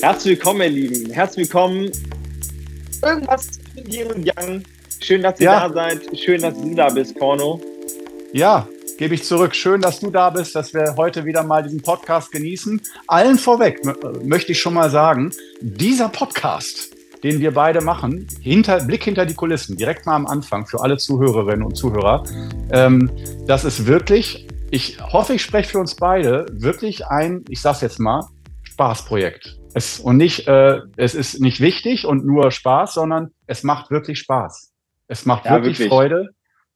[0.00, 1.10] Herzlich willkommen, ihr Lieben.
[1.10, 1.90] Herzlich willkommen.
[3.02, 4.62] Irgendwas zwischen Yin und Yang.
[5.00, 5.68] Schön, dass ihr ja.
[5.68, 6.16] da seid.
[6.16, 7.60] Schön, dass du da bist, Korno.
[8.32, 9.56] Ja, gebe ich zurück.
[9.56, 12.80] Schön, dass du da bist, dass wir heute wieder mal diesen Podcast genießen.
[13.08, 13.80] Allen vorweg
[14.24, 16.94] möchte ich schon mal sagen, dieser Podcast,
[17.24, 20.96] den wir beide machen, hinter, Blick hinter die Kulissen, direkt mal am Anfang für alle
[20.96, 22.22] Zuhörerinnen und Zuhörer,
[22.70, 23.10] ähm,
[23.48, 27.98] das ist wirklich, ich hoffe, ich spreche für uns beide, wirklich ein, ich sag's jetzt
[27.98, 28.28] mal,
[28.62, 29.57] Spaßprojekt.
[29.78, 34.18] Es, und nicht, äh, es ist nicht wichtig und nur Spaß, sondern es macht wirklich
[34.18, 34.72] Spaß.
[35.06, 36.30] Es macht ja, wirklich, wirklich, Freude.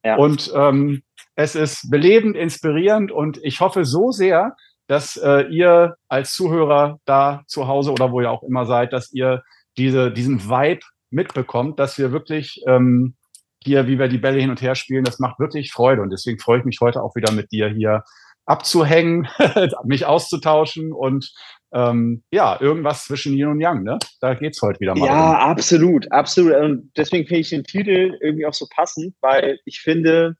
[0.04, 0.14] Ja.
[0.18, 1.02] Und ähm,
[1.34, 4.54] es ist belebend, inspirierend und ich hoffe so sehr,
[4.86, 9.12] dass äh, ihr als Zuhörer da zu Hause oder wo ihr auch immer seid, dass
[9.12, 9.42] ihr
[9.76, 13.16] diese, diesen Vibe mitbekommt, dass wir wirklich ähm,
[13.64, 16.02] hier, wie wir die Bälle hin und her spielen, das macht wirklich Freude.
[16.02, 18.04] Und deswegen freue ich mich heute auch wieder mit dir hier
[18.46, 19.26] abzuhängen,
[19.84, 21.32] mich auszutauschen und
[21.72, 23.98] ähm, ja, irgendwas zwischen Yin und Yang, ne?
[24.20, 25.06] Da geht's heute wieder mal.
[25.06, 25.50] Ja, um.
[25.50, 26.54] absolut, absolut.
[26.54, 30.36] Und deswegen finde ich den Titel irgendwie auch so passend, weil ich finde,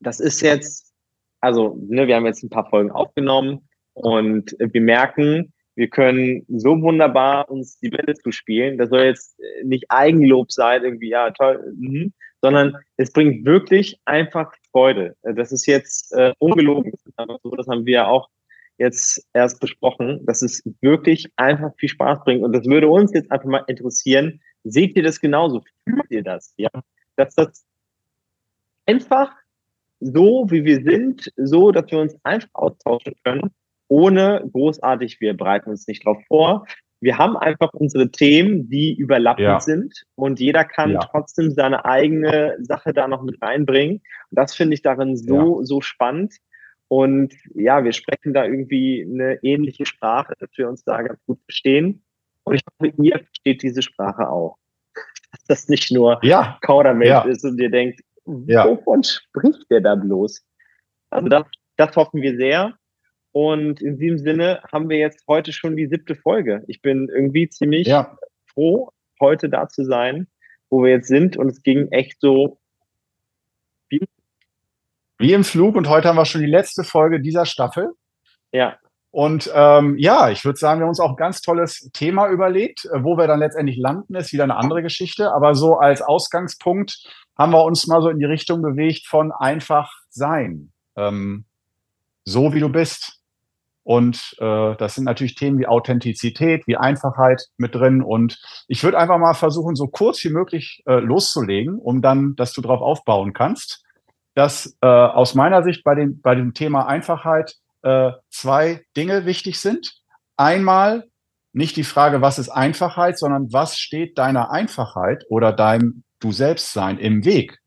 [0.00, 0.92] das ist jetzt,
[1.40, 6.80] also, ne, wir haben jetzt ein paar Folgen aufgenommen und wir merken, wir können so
[6.80, 8.78] wunderbar uns die Bälle zu spielen.
[8.78, 14.54] Das soll jetzt nicht Eigenlob sein, irgendwie, ja, toll, mhm, sondern es bringt wirklich einfach
[14.70, 15.16] Freude.
[15.22, 16.92] Das ist jetzt äh, ungelogen.
[17.16, 18.28] Das haben wir ja auch
[18.78, 22.42] jetzt erst besprochen, dass es wirklich einfach viel Spaß bringt.
[22.42, 24.40] Und das würde uns jetzt einfach mal interessieren.
[24.64, 25.62] Seht ihr das genauso?
[25.88, 26.54] Fühlt ihr das?
[26.56, 26.70] Ja,
[27.16, 27.64] dass das
[28.86, 29.32] einfach
[30.00, 33.50] so, wie wir sind, so, dass wir uns einfach austauschen können,
[33.88, 36.66] ohne großartig, wir bereiten uns nicht drauf vor.
[37.00, 39.60] Wir haben einfach unsere Themen, die überlappend ja.
[39.60, 41.00] sind und jeder kann ja.
[41.00, 43.96] trotzdem seine eigene Sache da noch mit reinbringen.
[43.96, 45.66] Und das finde ich darin so, ja.
[45.66, 46.34] so spannend.
[46.88, 51.40] Und ja, wir sprechen da irgendwie eine ähnliche Sprache, dass wir uns da ganz gut
[51.44, 52.04] verstehen.
[52.44, 54.58] Und ich hoffe, ihr versteht diese Sprache auch.
[55.32, 56.58] Dass das nicht nur ja.
[56.60, 57.22] Kaudermensch ja.
[57.22, 58.00] ist und ihr denkt,
[58.46, 58.68] ja.
[58.68, 60.44] wovon spricht der da bloß?
[61.10, 61.44] Also das,
[61.76, 62.74] das hoffen wir sehr.
[63.32, 66.62] Und in diesem Sinne haben wir jetzt heute schon die siebte Folge.
[66.68, 68.16] Ich bin irgendwie ziemlich ja.
[68.46, 68.90] froh,
[69.20, 70.28] heute da zu sein,
[70.70, 71.36] wo wir jetzt sind.
[71.36, 72.60] Und es ging echt so
[75.24, 77.94] wie im Flug und heute haben wir schon die letzte Folge dieser Staffel.
[78.52, 78.76] Ja.
[79.10, 82.84] Und ähm, ja, ich würde sagen, wir haben uns auch ein ganz tolles Thema überlegt.
[82.84, 85.32] Äh, wo wir dann letztendlich landen, ist wieder eine andere Geschichte.
[85.32, 87.08] Aber so als Ausgangspunkt
[87.38, 90.72] haben wir uns mal so in die Richtung bewegt von einfach sein.
[90.94, 91.46] Ähm,
[92.26, 93.20] so wie du bist.
[93.82, 98.02] Und äh, das sind natürlich Themen wie Authentizität, wie Einfachheit mit drin.
[98.02, 102.52] Und ich würde einfach mal versuchen, so kurz wie möglich äh, loszulegen, um dann, dass
[102.52, 103.84] du darauf aufbauen kannst
[104.34, 109.60] dass äh, aus meiner Sicht bei dem, bei dem Thema Einfachheit äh, zwei Dinge wichtig
[109.60, 109.94] sind.
[110.36, 111.04] Einmal
[111.52, 116.98] nicht die Frage, was ist Einfachheit, sondern was steht deiner Einfachheit oder deinem Du Selbstsein
[116.98, 117.58] im Weg.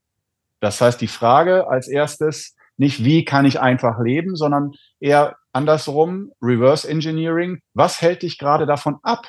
[0.59, 6.31] Das heißt, die Frage als erstes nicht, wie kann ich einfach leben, sondern eher andersrum,
[6.41, 9.27] Reverse Engineering, was hält dich gerade davon ab,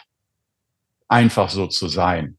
[1.08, 2.37] einfach so zu sein?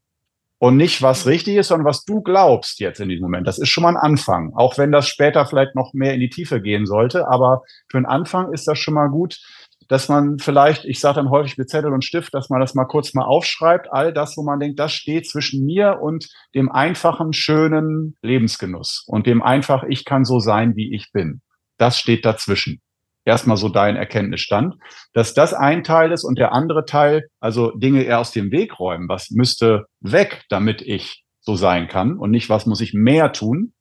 [0.60, 3.48] Und nicht was richtig ist, sondern was du glaubst jetzt in diesem Moment.
[3.48, 6.28] Das ist schon mal ein Anfang, auch wenn das später vielleicht noch mehr in die
[6.28, 7.28] Tiefe gehen sollte.
[7.28, 9.40] Aber für einen Anfang ist das schon mal gut,
[9.88, 12.84] dass man vielleicht, ich sage dann häufig mit Zettel und Stift, dass man das mal
[12.84, 17.32] kurz mal aufschreibt, all das, wo man denkt, das steht zwischen mir und dem einfachen,
[17.32, 21.40] schönen Lebensgenuss und dem einfach, ich kann so sein, wie ich bin.
[21.78, 22.82] Das steht dazwischen
[23.30, 24.74] erstmal so dein Erkenntnisstand,
[25.12, 28.78] dass das ein Teil ist und der andere Teil, also Dinge eher aus dem Weg
[28.80, 29.08] räumen.
[29.08, 33.72] Was müsste weg, damit ich so sein kann und nicht, was muss ich mehr tun.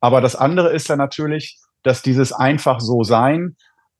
[0.00, 3.56] Aber das andere ist dann natürlich, dass dieses einfach so sein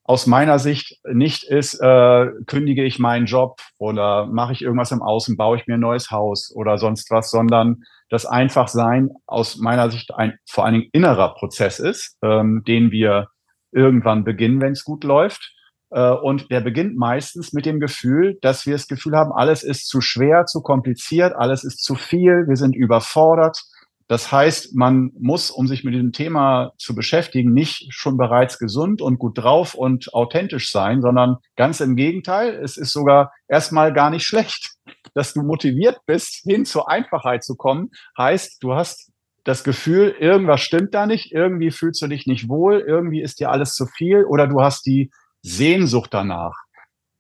[0.07, 5.01] aus meiner Sicht nicht ist, äh, kündige ich meinen Job oder mache ich irgendwas im
[5.01, 9.91] Außen, baue ich mir ein neues Haus oder sonst was, sondern das Einfachsein aus meiner
[9.91, 13.29] Sicht ein vor allen Dingen innerer Prozess ist, ähm, den wir
[13.75, 15.53] irgendwann beginnen, wenn es gut läuft.
[15.91, 19.89] Äh, und der beginnt meistens mit dem Gefühl, dass wir das Gefühl haben, alles ist
[19.89, 23.63] zu schwer, zu kompliziert, alles ist zu viel, wir sind überfordert.
[24.07, 29.01] Das heißt, man muss, um sich mit diesem Thema zu beschäftigen, nicht schon bereits gesund
[29.01, 32.55] und gut drauf und authentisch sein, sondern ganz im Gegenteil.
[32.55, 34.75] Es ist sogar erstmal gar nicht schlecht,
[35.15, 37.91] dass du motiviert bist, hin zur Einfachheit zu kommen.
[38.19, 39.11] Heißt, du hast
[39.45, 43.51] das Gefühl, irgendwas stimmt da nicht, irgendwie fühlst du dich nicht wohl, irgendwie ist dir
[43.51, 45.11] alles zu viel oder du hast die
[45.43, 46.55] Sehnsucht danach,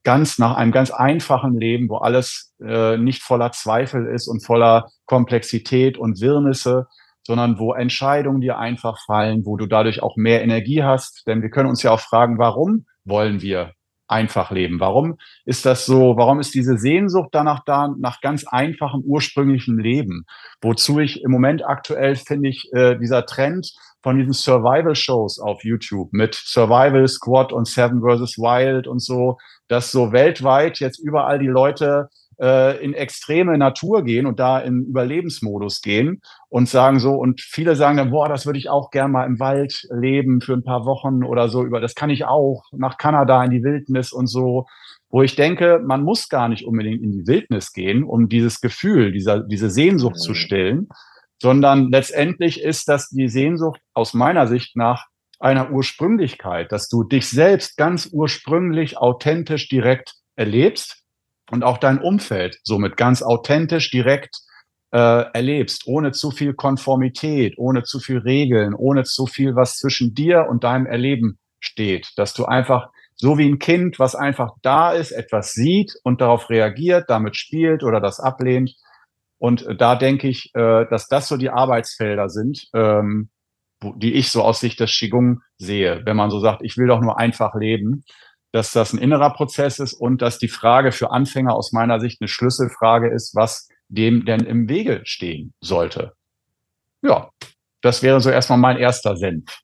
[0.02, 4.88] ganz nach einem ganz einfachen Leben, wo alles äh, nicht voller Zweifel ist und voller
[5.04, 6.86] Komplexität und Wirrnisse,
[7.26, 11.26] sondern wo Entscheidungen dir einfach fallen, wo du dadurch auch mehr Energie hast.
[11.26, 13.72] Denn wir können uns ja auch fragen, warum wollen wir
[14.14, 14.78] einfach leben?
[14.78, 16.16] Warum ist das so?
[16.16, 20.24] Warum ist diese Sehnsucht danach da, nach ganz einfachem ursprünglichem Leben?
[20.62, 23.72] Wozu ich im Moment aktuell finde ich äh, dieser Trend
[24.02, 28.38] von diesen Survival-Shows auf YouTube mit Survival Squad und Seven vs.
[28.38, 29.38] Wild und so,
[29.68, 32.08] dass so weltweit jetzt überall die Leute
[32.40, 37.76] äh, in extreme Natur gehen und da in Überlebensmodus gehen und sagen so, und viele
[37.76, 40.84] sagen dann, boah, das würde ich auch gern mal im Wald leben für ein paar
[40.86, 44.66] Wochen oder so, über das kann ich auch nach Kanada in die Wildnis und so,
[45.08, 49.12] wo ich denke, man muss gar nicht unbedingt in die Wildnis gehen, um dieses Gefühl,
[49.12, 50.88] dieser, diese Sehnsucht zu stillen,
[51.40, 55.06] sondern letztendlich ist das die Sehnsucht aus meiner Sicht nach
[55.38, 61.03] einer Ursprünglichkeit, dass du dich selbst ganz ursprünglich, authentisch, direkt erlebst
[61.50, 64.36] und auch dein Umfeld somit ganz authentisch, direkt
[64.92, 70.14] äh, erlebst, ohne zu viel Konformität, ohne zu viel Regeln, ohne zu viel, was zwischen
[70.14, 74.92] dir und deinem Erleben steht, dass du einfach so wie ein Kind, was einfach da
[74.92, 78.74] ist, etwas sieht und darauf reagiert, damit spielt oder das ablehnt.
[79.38, 83.30] Und da denke ich, äh, dass das so die Arbeitsfelder sind, ähm,
[83.96, 86.02] die ich so aus Sicht des Qigong sehe.
[86.04, 88.04] Wenn man so sagt, ich will doch nur einfach leben,
[88.54, 92.20] dass das ein innerer Prozess ist und dass die Frage für Anfänger aus meiner Sicht
[92.20, 96.12] eine Schlüsselfrage ist, was dem denn im Wege stehen sollte.
[97.02, 97.30] Ja,
[97.82, 99.58] das wäre so erstmal mein erster Senf.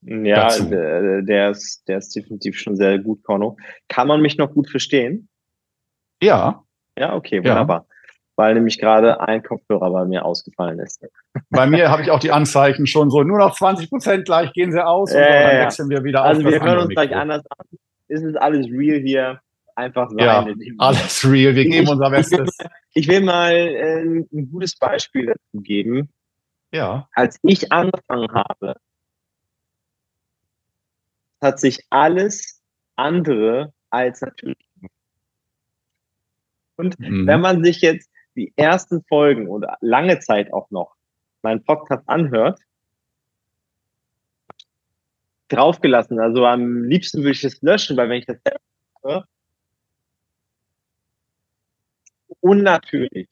[0.00, 3.56] Ja, der ist, der ist definitiv schon sehr gut, Korno.
[3.88, 5.28] Kann man mich noch gut verstehen?
[6.20, 6.64] Ja.
[6.98, 7.86] Ja, okay, wunderbar.
[7.88, 7.94] Ja.
[8.34, 11.00] Weil nämlich gerade ein Kopfhörer bei mir ausgefallen ist.
[11.50, 14.72] Bei mir habe ich auch die Anzeichen schon so, nur noch 20 Prozent gleich gehen
[14.72, 16.46] sie aus und äh, dann wechseln wir wieder also auf.
[16.46, 17.02] Also wir hören uns Mikro.
[17.02, 17.78] gleich anders an
[18.12, 19.40] ist es alles real hier.
[19.74, 20.18] Einfach sein.
[20.18, 20.46] Ja,
[20.78, 21.54] alles real.
[21.56, 22.56] Wir geben unser Bestes.
[22.94, 26.10] Ich will mal äh, ein gutes Beispiel dazu geben.
[26.72, 27.08] Ja.
[27.14, 28.76] Als ich angefangen habe,
[31.40, 32.60] hat sich alles
[32.96, 34.58] andere als natürlich.
[36.76, 37.26] Und mhm.
[37.26, 40.94] wenn man sich jetzt die ersten Folgen oder lange Zeit auch noch
[41.40, 42.60] meinen Podcast anhört,
[45.52, 46.18] draufgelassen.
[46.18, 48.38] Also am liebsten würde ich es löschen, weil wenn ich das
[49.02, 49.26] höre,
[52.40, 53.28] unnatürlich.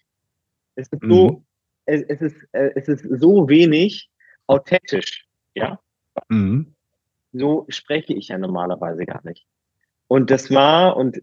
[0.74, 1.10] Es ist mhm.
[1.10, 1.44] so,
[1.86, 4.10] es, es, ist, äh, es ist so wenig
[4.46, 5.80] authentisch, ja.
[6.28, 6.74] Mhm.
[7.32, 9.46] So spreche ich ja normalerweise gar nicht.
[10.08, 11.20] Und das war, und,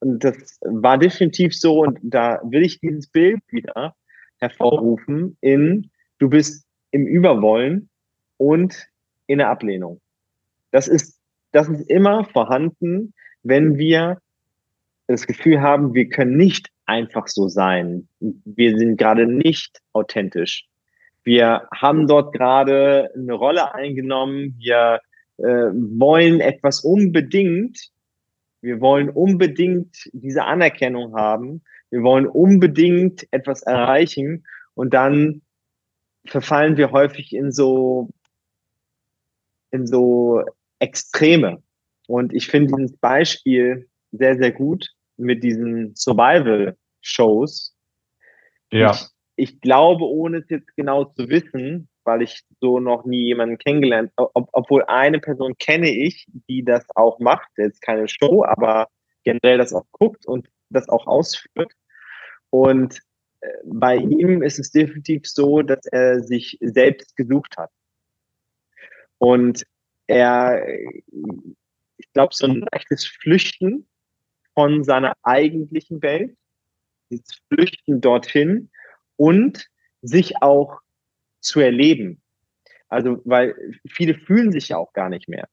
[0.00, 3.94] und das war definitiv so, und da will ich dieses Bild wieder
[4.38, 7.90] hervorrufen in, du bist im Überwollen
[8.38, 8.88] und
[9.26, 10.00] in der Ablehnung.
[10.72, 11.20] Das ist,
[11.52, 14.18] das ist immer vorhanden, wenn wir
[15.06, 18.08] das Gefühl haben, wir können nicht einfach so sein.
[18.20, 20.66] Wir sind gerade nicht authentisch.
[21.24, 24.56] Wir haben dort gerade eine Rolle eingenommen.
[24.58, 25.00] Wir
[25.38, 27.90] äh, wollen etwas unbedingt.
[28.60, 31.62] Wir wollen unbedingt diese Anerkennung haben.
[31.90, 34.44] Wir wollen unbedingt etwas erreichen.
[34.74, 35.42] Und dann
[36.26, 38.08] verfallen wir häufig in so,
[39.70, 40.42] in so
[40.82, 41.62] Extreme.
[42.08, 47.76] Und ich finde dieses Beispiel sehr, sehr gut mit diesen Survival-Shows.
[48.72, 48.90] Ja.
[48.90, 49.06] Ich,
[49.36, 54.10] ich, glaube, ohne es jetzt genau zu wissen, weil ich so noch nie jemanden kennengelernt,
[54.16, 58.88] ob, obwohl eine Person kenne ich, die das auch macht, jetzt keine Show, aber
[59.22, 61.72] generell das auch guckt und das auch ausführt.
[62.50, 62.98] Und
[63.40, 67.70] äh, bei ihm ist es definitiv so, dass er sich selbst gesucht hat.
[69.18, 69.64] Und
[70.06, 70.66] er,
[71.96, 73.86] ich glaube, so ein leichtes Flüchten
[74.54, 76.36] von seiner eigentlichen Welt,
[77.10, 78.70] dieses Flüchten dorthin
[79.16, 79.68] und
[80.02, 80.80] sich auch
[81.40, 82.20] zu erleben.
[82.88, 83.54] Also, weil
[83.88, 85.48] viele fühlen sich ja auch gar nicht mehr.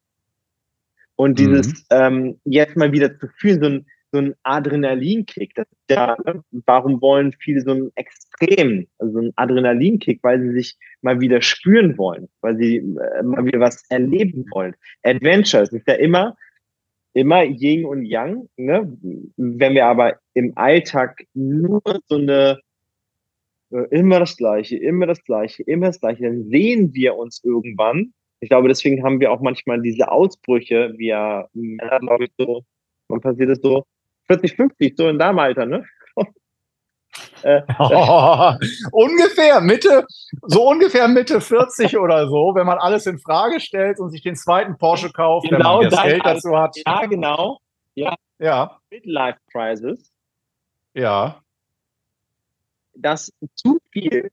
[1.16, 1.84] Und dieses mhm.
[1.92, 5.54] ähm, jetzt mal wieder zu fühlen, so ein, so ein Adrenalinkick.
[5.56, 6.44] Das ist ja, ne?
[6.66, 11.42] warum wollen viele so einen Extrem, also so einen Adrenalinkick, weil sie sich mal wieder
[11.42, 14.76] spüren wollen, weil sie äh, mal wieder was erleben wollen.
[15.04, 16.36] Adventure, es ist ja immer,
[17.14, 18.50] immer Yin und Yang.
[18.58, 18.98] Ne?
[19.38, 22.60] Wenn wir aber im Alltag nur so eine
[23.72, 28.14] äh, immer das Gleiche, immer das Gleiche, immer das Gleiche, dann sehen wir uns irgendwann.
[28.42, 32.64] Ich glaube, deswegen haben wir auch manchmal diese Ausbrüche, wir Männer, glaube ich, so,
[33.10, 33.86] wann passiert das so?
[34.30, 35.86] 40, 50, so in deinem Alter, ne?
[37.44, 38.54] äh, oh,
[38.92, 40.06] ungefähr Mitte,
[40.44, 44.36] so ungefähr Mitte 40 oder so, wenn man alles in Frage stellt und sich den
[44.36, 46.76] zweiten Porsche kauft, genau wenn man das Geld dazu hat.
[46.86, 47.60] Ja, genau.
[47.96, 48.16] Ja.
[48.38, 48.80] ja.
[48.92, 50.12] Midlife Crisis.
[50.94, 51.42] Ja.
[52.94, 54.30] Dass zu viel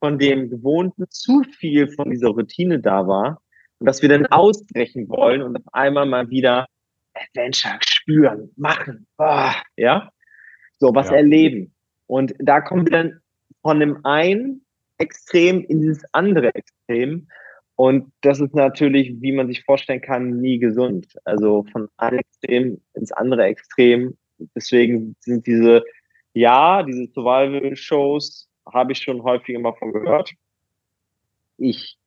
[0.00, 3.42] von dem Gewohnten, zu viel von dieser Routine da war
[3.78, 6.66] und dass wir dann ausbrechen wollen und auf einmal mal wieder
[7.16, 10.10] Adventure spüren, machen, oh, ja,
[10.78, 11.16] so was ja.
[11.16, 11.74] erleben.
[12.06, 13.20] Und da kommen wir dann
[13.62, 14.64] von dem einen
[14.98, 17.28] Extrem in dieses andere Extrem.
[17.74, 21.06] Und das ist natürlich, wie man sich vorstellen kann, nie gesund.
[21.24, 24.16] Also von einem Extrem ins andere Extrem.
[24.54, 25.84] Deswegen sind diese,
[26.32, 30.32] ja, diese Survival-Shows habe ich schon häufiger mal von gehört.
[31.58, 31.98] Ich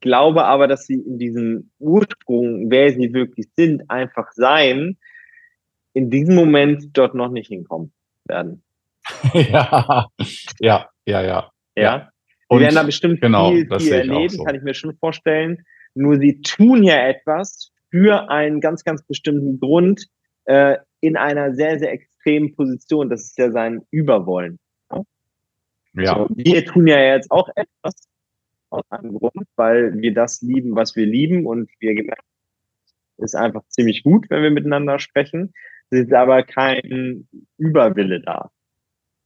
[0.00, 4.96] glaube aber, dass sie in diesem Ursprung, wer sie wirklich sind, einfach sein,
[5.92, 7.92] in diesem Moment dort noch nicht hinkommen
[8.24, 8.62] werden.
[9.34, 10.06] ja,
[10.60, 11.50] ja, ja, ja.
[11.76, 12.10] Ja.
[12.48, 14.44] Sie werden da bestimmt genau, viel, viel erleben, so.
[14.44, 15.64] kann ich mir schon vorstellen.
[15.94, 20.06] Nur sie tun ja etwas für einen ganz, ganz bestimmten Grund
[20.44, 23.08] äh, in einer sehr, sehr extremen Position.
[23.08, 24.58] Das ist ja sein Überwollen.
[25.94, 26.14] Ja.
[26.14, 27.94] So, wir tun ja jetzt auch etwas
[28.70, 32.24] aus einem Grund, weil wir das lieben, was wir lieben und wir gemerkt
[33.22, 35.52] ist einfach ziemlich gut, wenn wir miteinander sprechen.
[35.90, 38.50] Es ist aber kein Überwille da,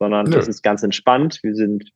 [0.01, 1.39] sondern es ist ganz entspannt.
[1.45, 1.93] Wir sind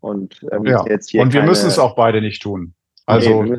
[0.00, 0.84] und, ähm, ja.
[0.86, 2.74] jetzt hier und wir müssen es auch beide nicht tun.
[3.08, 3.58] Also, nee,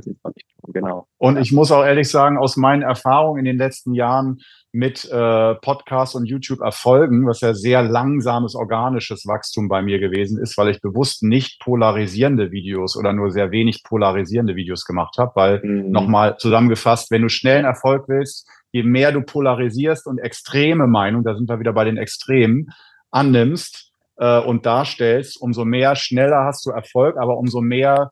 [0.67, 1.07] genau.
[1.17, 1.41] Und ja.
[1.41, 4.41] ich muss auch ehrlich sagen, aus meinen Erfahrungen in den letzten Jahren
[4.71, 10.55] mit äh, Podcasts und YouTube-Erfolgen, was ja sehr langsames organisches Wachstum bei mir gewesen ist,
[10.59, 15.61] weil ich bewusst nicht polarisierende Videos oder nur sehr wenig polarisierende Videos gemacht habe, weil
[15.63, 15.89] mhm.
[15.89, 21.33] nochmal zusammengefasst, wenn du schnellen Erfolg willst, je mehr du polarisierst und extreme Meinung, da
[21.33, 22.67] sind wir wieder bei den Extremen,
[23.09, 23.89] annimmst,
[24.19, 28.11] äh, und darstellst, umso mehr schneller hast du Erfolg, aber umso mehr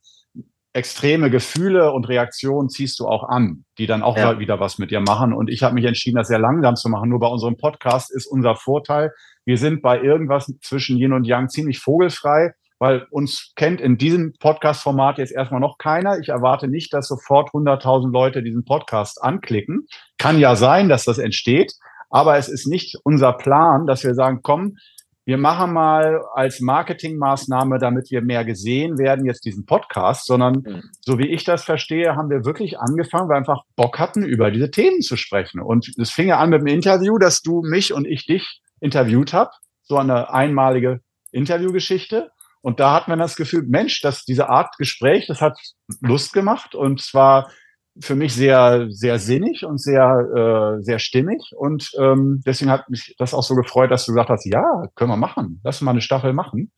[0.74, 4.40] extreme Gefühle und Reaktionen ziehst du auch an, die dann auch ja.
[4.40, 5.34] wieder was mit dir machen.
[5.34, 7.10] Und ich habe mich entschieden, das sehr langsam zu machen.
[7.10, 9.12] Nur bei unserem Podcast ist unser Vorteil,
[9.46, 14.34] wir sind bei irgendwas zwischen Yin und Yang ziemlich vogelfrei, weil uns kennt in diesem
[14.40, 16.20] Podcast-Format jetzt erstmal noch keiner.
[16.20, 19.88] Ich erwarte nicht, dass sofort 100.000 Leute diesen Podcast anklicken.
[20.18, 21.74] Kann ja sein, dass das entsteht,
[22.10, 24.78] aber es ist nicht unser Plan, dass wir sagen, komm,
[25.28, 30.84] wir machen mal als Marketingmaßnahme, damit wir mehr gesehen werden, jetzt diesen Podcast, sondern mhm.
[31.02, 34.52] so wie ich das verstehe, haben wir wirklich angefangen, weil wir einfach Bock hatten, über
[34.52, 35.60] diese Themen zu sprechen.
[35.60, 39.34] Und es fing ja an mit dem Interview, dass du mich und ich dich interviewt
[39.34, 39.54] habt,
[39.84, 41.02] so eine einmalige
[41.34, 42.32] Interviewgeschichte.
[42.62, 45.60] Und da hatten wir das Gefühl, Mensch, dass diese Art Gespräch, das hat
[46.00, 47.52] Lust gemacht und zwar
[48.02, 51.42] für mich sehr, sehr sinnig und sehr, äh, sehr stimmig.
[51.56, 54.64] Und ähm, deswegen hat mich das auch so gefreut, dass du gesagt hast, ja,
[54.96, 55.60] können wir machen.
[55.64, 56.72] Lass mal eine Staffel machen.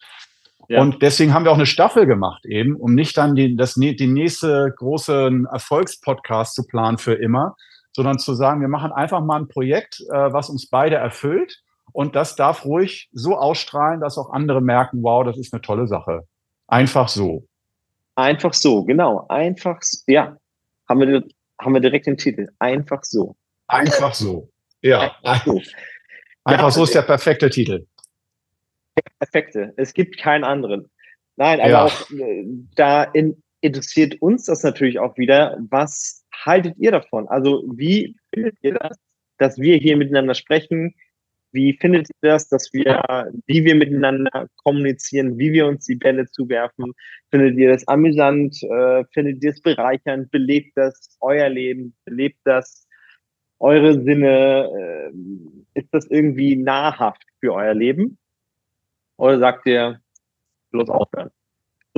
[0.68, 0.82] Ja.
[0.82, 4.08] Und deswegen haben wir auch eine Staffel gemacht eben, um nicht dann die, das, die
[4.08, 7.56] nächste große Erfolgspodcast zu planen für immer,
[7.92, 11.62] sondern zu sagen, wir machen einfach mal ein Projekt, äh, was uns beide erfüllt.
[11.92, 15.88] Und das darf ruhig so ausstrahlen, dass auch andere merken, wow, das ist eine tolle
[15.88, 16.22] Sache.
[16.68, 17.48] Einfach so.
[18.14, 19.26] Einfach so, genau.
[19.28, 20.38] Einfach, ja,
[20.90, 21.24] haben wir,
[21.62, 22.50] haben wir direkt den Titel.
[22.60, 23.36] Einfach so.
[23.68, 24.50] Einfach so.
[24.82, 25.16] Ja.
[25.24, 25.62] Einfach so,
[26.44, 27.86] Einfach ja, so ist der perfekte Titel.
[28.98, 29.74] Der perfekte.
[29.78, 30.90] Es gibt keinen anderen.
[31.36, 31.86] Nein, aber ja.
[31.86, 35.58] auch äh, da in, interessiert uns das natürlich auch wieder.
[35.70, 37.28] Was haltet ihr davon?
[37.28, 38.98] Also, wie findet ihr das,
[39.38, 40.96] dass wir hier miteinander sprechen?
[41.52, 43.02] Wie findet ihr das, dass wir,
[43.48, 46.94] wie wir miteinander kommunizieren, wie wir uns die Bälle zuwerfen?
[47.32, 48.62] Findet ihr das amüsant?
[48.64, 50.30] Äh, findet ihr es bereichernd?
[50.32, 51.96] Belebt das euer Leben?
[52.06, 52.88] Belebt das
[53.60, 54.70] eure Sinne?
[54.70, 58.20] Äh, ist das irgendwie nahrhaft für euer Leben?
[59.18, 60.00] Oder sagt ihr,
[60.72, 61.32] bloß aufhören?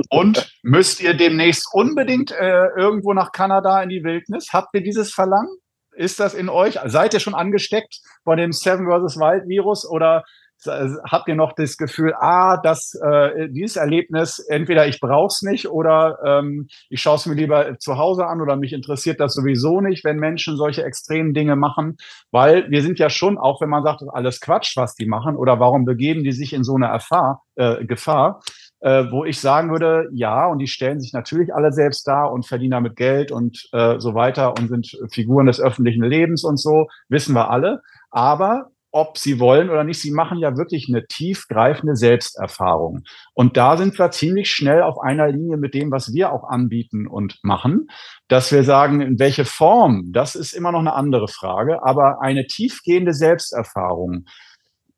[0.08, 4.48] Und müsst ihr demnächst unbedingt äh, irgendwo nach Kanada in die Wildnis?
[4.52, 5.56] Habt ihr dieses Verlangen?
[5.94, 6.78] Ist das in euch?
[6.86, 9.16] Seid ihr schon angesteckt von dem Seven vs.
[9.16, 10.24] Wild Virus oder
[10.66, 15.68] habt ihr noch das Gefühl, ah, das, äh, dieses Erlebnis, entweder ich brauche es nicht
[15.68, 19.80] oder ähm, ich schaue es mir lieber zu Hause an oder mich interessiert das sowieso
[19.80, 21.96] nicht, wenn Menschen solche extremen Dinge machen,
[22.30, 25.06] weil wir sind ja schon, auch wenn man sagt, das ist alles Quatsch, was die
[25.06, 28.40] machen oder warum begeben die sich in so eine Erfahr, äh, Gefahr,
[28.82, 32.46] äh, wo ich sagen würde, ja, und die stellen sich natürlich alle selbst dar und
[32.46, 36.88] verdienen damit Geld und äh, so weiter und sind Figuren des öffentlichen Lebens und so,
[37.08, 37.80] wissen wir alle.
[38.10, 43.04] Aber ob sie wollen oder nicht, sie machen ja wirklich eine tiefgreifende Selbsterfahrung.
[43.32, 47.06] Und da sind wir ziemlich schnell auf einer Linie mit dem, was wir auch anbieten
[47.06, 47.88] und machen,
[48.28, 52.46] dass wir sagen, in welche Form, das ist immer noch eine andere Frage, aber eine
[52.46, 54.26] tiefgehende Selbsterfahrung,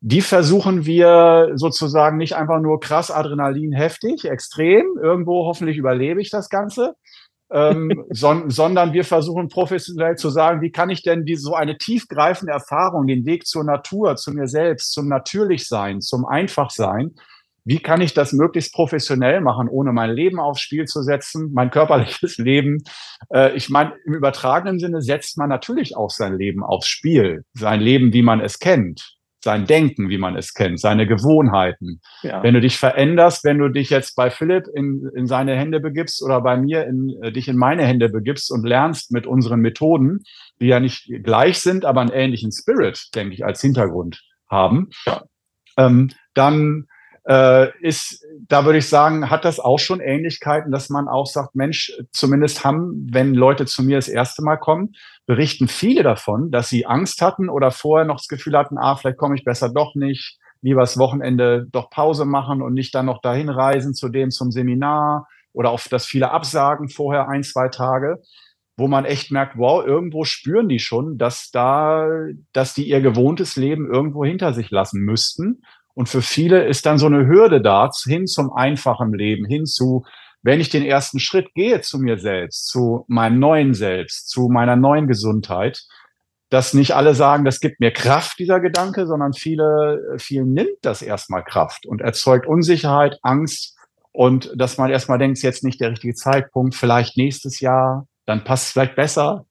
[0.01, 6.29] die versuchen wir sozusagen nicht einfach nur krass Adrenalin heftig, extrem, irgendwo hoffentlich überlebe ich
[6.29, 6.95] das Ganze,
[7.51, 11.77] ähm, son sondern wir versuchen professionell zu sagen, wie kann ich denn die, so eine
[11.77, 17.15] tiefgreifende Erfahrung, den Weg zur Natur, zu mir selbst, zum Natürlichsein, zum Einfachsein,
[17.65, 21.71] wie kann ich das möglichst professionell machen, ohne mein Leben aufs Spiel zu setzen, mein
[21.71, 22.83] körperliches Leben.
[23.33, 27.81] Äh, ich meine, im übertragenen Sinne setzt man natürlich auch sein Leben aufs Spiel, sein
[27.81, 32.01] Leben, wie man es kennt, sein Denken, wie man es kennt, seine Gewohnheiten.
[32.23, 32.43] Ja.
[32.43, 36.21] Wenn du dich veränderst, wenn du dich jetzt bei Philipp in, in seine Hände begibst
[36.23, 40.23] oder bei mir in, äh, dich in meine Hände begibst und lernst mit unseren Methoden,
[40.59, 45.23] die ja nicht gleich sind, aber einen ähnlichen Spirit, denke ich, als Hintergrund haben, ja.
[45.77, 46.87] ähm, dann
[47.27, 51.55] äh, ist, da würde ich sagen, hat das auch schon Ähnlichkeiten, dass man auch sagt,
[51.55, 54.93] Mensch, zumindest haben, wenn Leute zu mir das erste Mal kommen,
[55.25, 59.17] berichten viele davon, dass sie Angst hatten oder vorher noch das Gefühl hatten, ah, vielleicht
[59.17, 63.21] komme ich besser doch nicht, lieber das Wochenende doch Pause machen und nicht dann noch
[63.21, 68.21] dahin reisen zu dem zum Seminar oder auf das viele Absagen vorher ein, zwei Tage,
[68.77, 72.07] wo man echt merkt, wow, irgendwo spüren die schon, dass da,
[72.51, 75.63] dass die ihr gewohntes Leben irgendwo hinter sich lassen müssten
[75.95, 80.05] und für viele ist dann so eine Hürde da, hin zum einfachen Leben, hin zu,
[80.43, 84.75] wenn ich den ersten Schritt gehe zu mir selbst, zu meinem neuen Selbst, zu meiner
[84.75, 85.83] neuen Gesundheit,
[86.49, 91.01] dass nicht alle sagen, das gibt mir Kraft, dieser Gedanke, sondern viele, vielen nimmt das
[91.01, 93.75] erstmal Kraft und erzeugt Unsicherheit, Angst
[94.11, 98.67] und dass man erstmal denkt, jetzt nicht der richtige Zeitpunkt, vielleicht nächstes Jahr, dann passt
[98.67, 99.45] es vielleicht besser.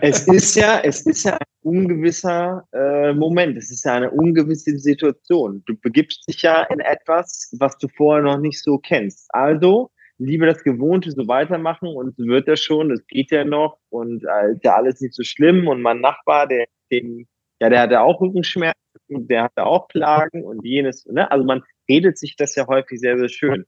[0.00, 3.58] Es ist ja, es ist ja ein ungewisser äh, Moment.
[3.58, 5.62] Es ist ja eine ungewisse Situation.
[5.66, 9.26] Du begibst dich ja in etwas, was du vorher noch nicht so kennst.
[9.34, 12.90] Also lieber das Gewohnte so weitermachen und wird das schon.
[12.90, 15.68] Es geht ja noch und äh, ja alles nicht so schlimm.
[15.68, 17.26] Und mein Nachbar, der, den,
[17.60, 21.04] ja, der hatte auch Rückenschmerzen der hatte auch Plagen und jenes.
[21.06, 21.30] Ne?
[21.30, 23.66] Also man redet sich das ja häufig sehr, sehr schön.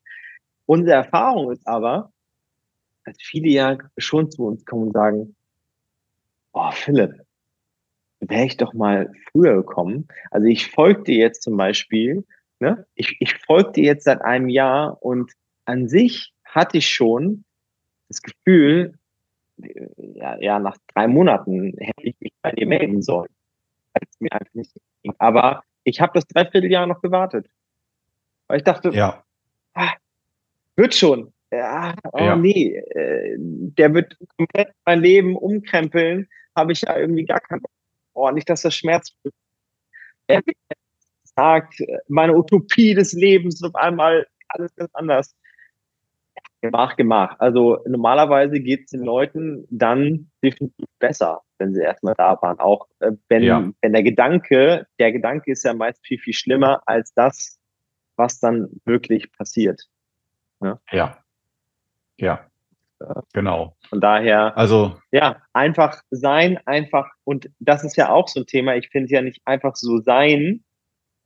[0.66, 2.12] Unsere Erfahrung ist aber,
[3.04, 5.36] dass viele ja schon zu uns kommen und sagen,
[6.54, 7.20] oh Philipp,
[8.20, 10.08] wäre ich doch mal früher gekommen.
[10.30, 12.24] Also ich folgte jetzt zum Beispiel,
[12.60, 12.86] ne?
[12.94, 15.32] ich, ich folgte jetzt seit einem Jahr und
[15.66, 17.44] an sich hatte ich schon
[18.08, 18.94] das Gefühl,
[19.56, 23.30] ja, ja nach drei Monaten hätte ich mich bei dir melden sollen.
[25.02, 25.14] Ging.
[25.18, 27.46] Aber ich habe das Dreivierteljahr noch gewartet.
[28.48, 29.22] Weil ich dachte, ja.
[29.74, 29.92] ah,
[30.76, 31.32] wird schon.
[31.52, 32.36] Ja, oh ja.
[32.36, 37.62] nee, äh, der wird komplett mein Leben umkrempeln habe ich ja irgendwie gar keinen
[38.14, 39.12] Oh, nicht, dass das Schmerz
[40.26, 40.40] er
[41.36, 45.36] sagt, meine Utopie des Lebens auf einmal alles ganz anders.
[46.60, 47.38] Gemach, gemach.
[47.40, 52.58] Also normalerweise geht es den Leuten dann definitiv besser, wenn sie erstmal da waren.
[52.58, 53.70] Auch äh, wenn, ja.
[53.82, 57.58] wenn der Gedanke, der Gedanke ist ja meist viel, viel schlimmer als das,
[58.16, 59.82] was dann wirklich passiert.
[60.62, 60.80] Ja.
[60.90, 61.18] Ja.
[62.16, 62.46] ja.
[63.32, 63.76] Genau.
[63.88, 68.76] Von daher, also ja, einfach sein, einfach, und das ist ja auch so ein Thema.
[68.76, 70.64] Ich finde ja nicht einfach so sein,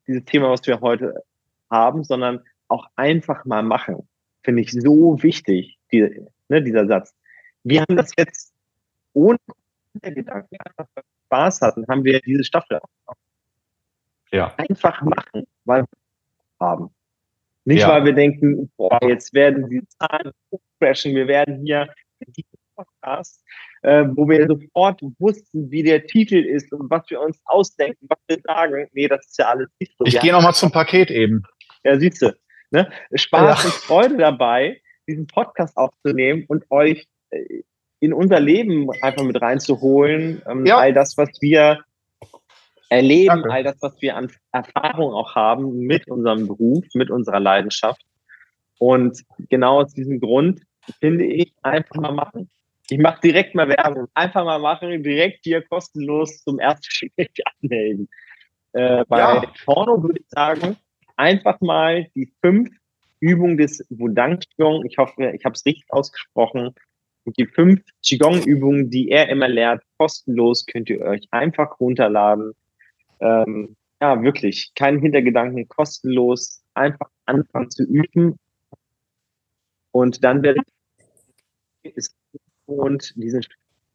[0.06, 1.22] dieses Thema, was wir heute
[1.70, 4.08] haben, sondern auch einfach mal machen.
[4.42, 7.14] Finde ich so wichtig, die, ne, dieser Satz.
[7.64, 8.54] Wir haben das jetzt
[9.12, 9.38] ohne
[10.00, 10.86] Gedanken einfach
[11.26, 12.80] Spaß hatten, haben wir diese Staffel.
[14.30, 14.54] Ja.
[14.56, 15.88] Einfach machen, weil wir
[16.60, 16.90] haben.
[17.64, 17.88] Nicht, ja.
[17.88, 20.32] weil wir denken, boah, jetzt werden die Zahlen
[20.80, 21.88] crashen, wir werden hier
[22.78, 23.42] Podcast,
[23.82, 28.18] äh, wo wir sofort wussten, wie der Titel ist und was wir uns ausdenken, was
[28.28, 28.88] wir sagen.
[28.92, 30.04] Nee, das ist ja alles nicht so.
[30.06, 31.42] Ich gehe nochmal zum Paket eben.
[31.84, 32.32] Ja, siehst du.
[32.70, 32.90] Ne?
[33.12, 33.68] Spaß ja.
[33.68, 37.62] und Freude dabei, diesen Podcast aufzunehmen und euch äh,
[38.00, 40.42] in unser Leben einfach mit reinzuholen.
[40.48, 40.78] Ähm, ja.
[40.78, 41.80] All das, was wir
[42.88, 43.52] erleben, Danke.
[43.52, 48.02] all das, was wir an Erfahrung auch haben mit unserem Beruf, mit unserer Leidenschaft.
[48.78, 50.62] Und genau aus diesem Grund
[51.00, 52.48] finde ich, einfach mal machen.
[52.90, 54.06] Ich mache direkt mal Werbung.
[54.14, 57.28] Einfach mal machen, direkt hier kostenlos zum Erstgespräch
[57.62, 58.08] anmelden.
[58.72, 59.42] Äh, bei ja.
[59.64, 60.76] Porno würde ich sagen,
[61.16, 62.70] einfach mal die fünf
[63.20, 66.74] Übungen des Wudang Qigong, ich hoffe, ich habe es richtig ausgesprochen,
[67.36, 72.52] die fünf Qigong-Übungen, die er immer lehrt, kostenlos, könnt ihr euch einfach runterladen.
[73.20, 78.38] Ähm, ja, wirklich, kein Hintergedanken, kostenlos, einfach anfangen zu üben.
[79.90, 80.60] Und dann werde
[81.82, 82.08] ich
[82.66, 83.40] und diesen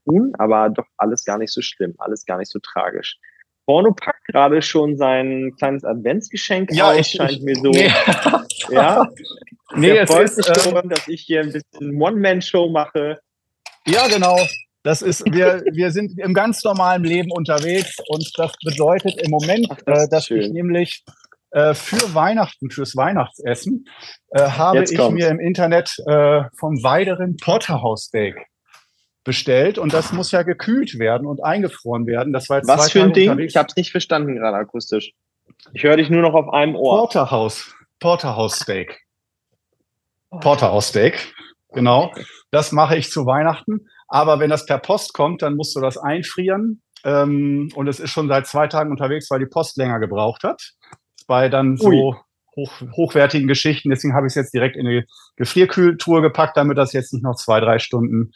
[0.05, 3.17] tun, aber doch alles gar nicht so schlimm, alles gar nicht so tragisch.
[3.65, 7.69] Porno packt gerade schon sein kleines Adventsgeschenk ja, aus, ich, scheint mir so.
[7.69, 7.89] Nee.
[8.69, 9.07] Ja,
[9.75, 13.21] nee, es freut ist, sich schon, ähm, dass ich hier ein bisschen One-Man-Show mache.
[13.87, 14.37] Ja, genau.
[14.83, 19.67] Das ist, wir, wir sind im ganz normalen Leben unterwegs und das bedeutet im Moment,
[19.69, 20.41] Ach, das äh, dass schön.
[20.41, 21.03] ich nämlich
[21.51, 23.85] äh, für Weihnachten, fürs Weihnachtsessen,
[24.31, 25.13] äh, habe Jetzt ich kommt's.
[25.13, 28.35] mir im Internet äh, vom Weideren Porterhouse Steak
[29.23, 32.33] bestellt und das muss ja gekühlt werden und eingefroren werden.
[32.33, 33.29] Das war jetzt Was für ein Ding?
[33.29, 33.53] Unterwegs.
[33.53, 35.13] Ich habe es nicht verstanden gerade akustisch.
[35.71, 36.99] Ich höre dich nur noch auf einem Ohr.
[36.99, 37.73] Porterhouse.
[37.99, 38.99] Porterhouse Steak.
[40.41, 41.33] Porterhouse Steak,
[41.71, 42.11] genau.
[42.51, 43.87] Das mache ich zu Weihnachten.
[44.13, 46.83] Aber wenn das per Post kommt, dann musst du das einfrieren.
[47.03, 50.61] Ähm, und es ist schon seit zwei Tagen unterwegs, weil die Post länger gebraucht hat.
[51.25, 52.15] Bei dann so
[52.55, 53.89] hoch, hochwertigen Geschichten.
[53.89, 55.03] Deswegen habe ich es jetzt direkt in die
[55.37, 58.33] Gefrierkühltour gepackt, damit das jetzt nicht noch zwei, drei Stunden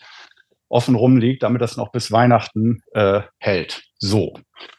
[0.67, 3.83] offen rumliegt, damit das noch bis Weihnachten äh, hält.
[3.99, 4.33] So.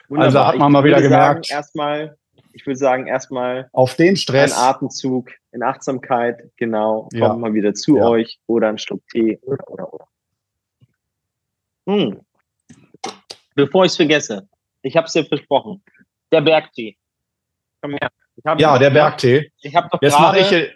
[0.08, 0.24] Wunderbar.
[0.26, 1.48] Also hat man ich mal wieder gemerkt.
[1.48, 2.16] Erstmal,
[2.52, 4.52] ich würde sagen, erstmal auf den Stress.
[4.52, 7.08] Ein Atemzug in Achtsamkeit, genau.
[7.12, 7.28] Ja.
[7.28, 8.08] Kommt mal wieder zu ja.
[8.08, 10.08] euch oder ein Schluck Tee oder oder oder.
[11.88, 12.20] Hm.
[13.54, 14.46] Bevor ich es vergesse,
[14.82, 15.82] ich habe es dir versprochen.
[16.30, 16.98] Der Bergtee.
[17.80, 18.10] Komm her.
[18.58, 19.50] ja, der Bergtee.
[19.62, 20.70] Ich habe doch jetzt mache ich,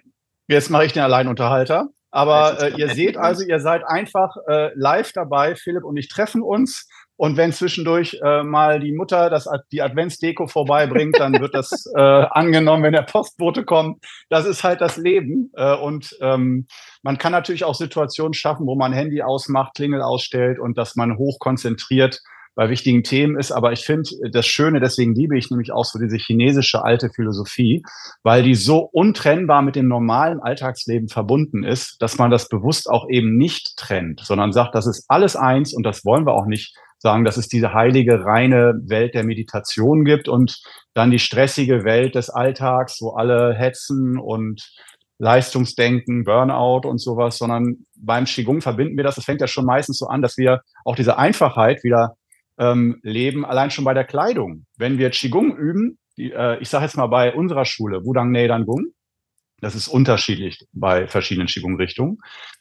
[0.48, 1.88] jetzt mache ich den Alleinunterhalter.
[2.11, 5.55] Aber äh, ihr seht also, ihr seid einfach äh, live dabei.
[5.55, 6.88] Philipp und ich treffen uns.
[7.23, 12.01] Und wenn zwischendurch äh, mal die Mutter das, die Adventsdeko vorbeibringt, dann wird das äh,
[12.01, 14.05] angenommen, wenn der Postbote kommt.
[14.29, 15.53] Das ist halt das Leben.
[15.55, 16.67] Äh, und ähm,
[17.05, 21.17] man kann natürlich auch Situationen schaffen, wo man Handy ausmacht, Klingel ausstellt und dass man
[21.17, 22.21] hoch konzentriert
[22.57, 23.53] bei wichtigen Themen ist.
[23.53, 27.85] Aber ich finde das Schöne, deswegen liebe ich nämlich auch so diese chinesische alte Philosophie,
[28.25, 33.09] weil die so untrennbar mit dem normalen Alltagsleben verbunden ist, dass man das bewusst auch
[33.09, 36.77] eben nicht trennt, sondern sagt, das ist alles eins und das wollen wir auch nicht
[37.03, 40.62] sagen, dass es diese heilige, reine Welt der Meditation gibt und
[40.95, 44.73] dann die stressige Welt des Alltags, wo alle hetzen und
[45.19, 49.17] Leistungsdenken, Burnout und sowas, sondern beim Qigong verbinden wir das.
[49.17, 52.17] Das fängt ja schon meistens so an, dass wir auch diese Einfachheit wieder
[52.59, 54.67] ähm, leben, allein schon bei der Kleidung.
[54.79, 58.65] Wenn wir Qigong üben, die, äh, ich sage jetzt mal bei unserer Schule, Wudang Neidan
[58.65, 58.93] Gung,
[59.61, 62.19] das ist unterschiedlich bei verschiedenen Qigong-Richtungen,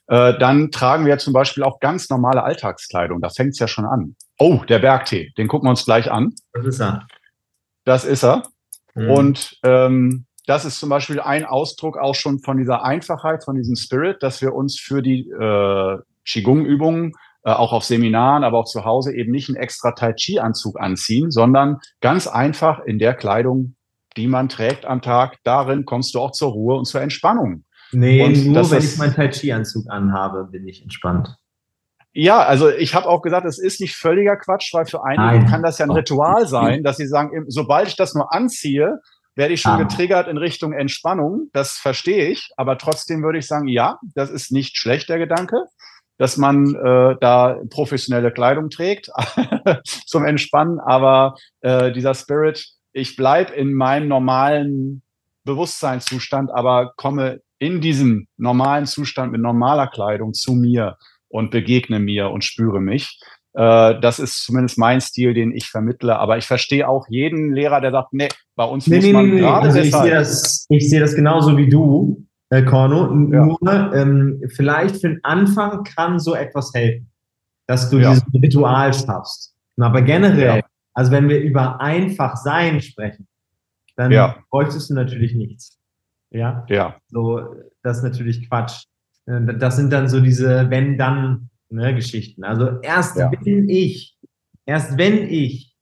[0.07, 3.21] äh, dann tragen wir zum Beispiel auch ganz normale Alltagskleidung.
[3.21, 4.15] Da fängt es ja schon an.
[4.41, 6.33] Oh, der Bergtee, den gucken wir uns gleich an.
[6.53, 7.05] Das ist er.
[7.85, 8.41] Das ist er.
[8.95, 9.09] Mhm.
[9.11, 13.75] Und ähm, das ist zum Beispiel ein Ausdruck auch schon von dieser Einfachheit, von diesem
[13.75, 17.11] Spirit, dass wir uns für die äh, Qigong-Übungen
[17.43, 21.29] äh, auch auf Seminaren, aber auch zu Hause eben nicht einen extra Tai Chi-Anzug anziehen,
[21.29, 23.75] sondern ganz einfach in der Kleidung,
[24.17, 25.37] die man trägt am Tag.
[25.43, 27.63] Darin kommst du auch zur Ruhe und zur Entspannung.
[27.91, 31.37] Nee, und nur wenn ich meinen Tai Chi-Anzug anhabe, bin ich entspannt.
[32.13, 35.47] Ja, also ich habe auch gesagt, es ist nicht völliger Quatsch, weil für einige Nein.
[35.47, 38.99] kann das ja ein Ritual sein, dass sie sagen, sobald ich das nur anziehe,
[39.35, 39.83] werde ich schon ah.
[39.83, 41.47] getriggert in Richtung Entspannung.
[41.53, 45.55] Das verstehe ich, aber trotzdem würde ich sagen, ja, das ist nicht schlecht, der Gedanke
[46.21, 49.09] dass man äh, da professionelle Kleidung trägt
[50.05, 50.79] zum Entspannen.
[50.79, 55.01] Aber äh, dieser Spirit, ich bleibe in meinem normalen
[55.45, 60.95] Bewusstseinszustand, aber komme in diesem normalen Zustand mit normaler Kleidung zu mir
[61.31, 63.19] und begegne mir und spüre mich.
[63.53, 66.17] Äh, das ist zumindest mein Stil, den ich vermittle.
[66.17, 69.29] Aber ich verstehe auch jeden Lehrer, der sagt, nee, bei uns nee, muss nee, man
[69.29, 73.03] nee, gerade also ich sehe das, ich sehe das genauso wie du äh, Corno.
[73.31, 73.45] Ja.
[73.45, 77.11] Nur ähm, vielleicht für den Anfang kann so etwas helfen,
[77.67, 78.11] dass du ja.
[78.11, 79.55] dieses Ritual schaffst.
[79.79, 80.65] Aber generell, ja.
[80.93, 83.27] also wenn wir über einfach sein sprechen,
[83.95, 85.79] dann bräuchtest du natürlich nichts.
[86.29, 86.65] Ja.
[86.69, 86.95] Ja.
[87.07, 87.41] So,
[87.83, 88.83] das ist natürlich Quatsch.
[89.31, 92.43] Äh, das sind dann so diese Wenn-Dann-Geschichten.
[92.43, 94.17] Also erst wenn ich,
[94.65, 95.75] erst wenn ich